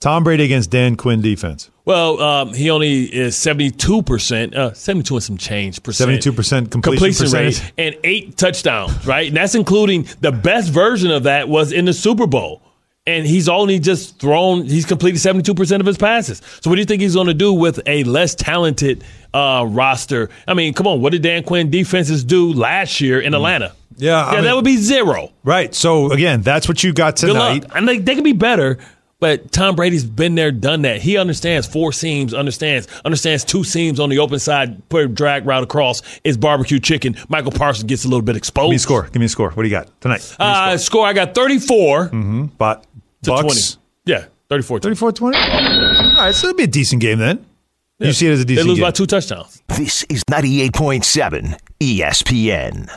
[0.00, 1.70] Tom Brady against Dan Quinn defense.
[1.84, 7.24] Well, um, he only is seventy-two percent, uh, seventy-two and some change percent, 72% completion
[7.24, 7.60] percentage.
[7.60, 9.06] rate, and eight touchdowns.
[9.06, 12.60] Right, and that's including the best version of that was in the Super Bowl.
[13.08, 14.64] And he's only just thrown.
[14.66, 16.42] He's completed seventy-two percent of his passes.
[16.60, 19.02] So, what do you think he's going to do with a less talented
[19.32, 20.28] uh, roster?
[20.46, 21.00] I mean, come on.
[21.00, 23.68] What did Dan Quinn defenses do last year in Atlanta?
[23.68, 23.72] Mm.
[24.00, 25.32] Yeah, I yeah, mean- that would be zero.
[25.42, 25.74] Right.
[25.74, 27.64] So again, that's what you got tonight.
[27.74, 28.78] And they, they can be better,
[29.18, 31.02] but Tom Brady's been there, done that.
[31.02, 35.46] He understands four seams, understands understands two seams on the open side, put a drag
[35.46, 37.16] route across is barbecue chicken.
[37.28, 38.66] Micah Parsons gets a little bit exposed.
[38.66, 39.02] Give me a score.
[39.10, 39.50] Give me a score.
[39.50, 40.20] What do you got tonight?
[40.30, 41.04] Give Uh, score.
[41.04, 42.44] I got 34 Mm-hmm.
[42.56, 42.84] But
[43.22, 43.86] to Bucks, 20.
[44.06, 45.36] Yeah, 34 34 20.
[45.36, 45.42] All
[46.16, 47.44] right, so it'll be a decent game then.
[48.00, 48.64] You see it as a decent game.
[48.64, 48.86] They lose game.
[48.86, 49.60] by two touchdowns.
[49.68, 52.88] This is 98.7 ESPN.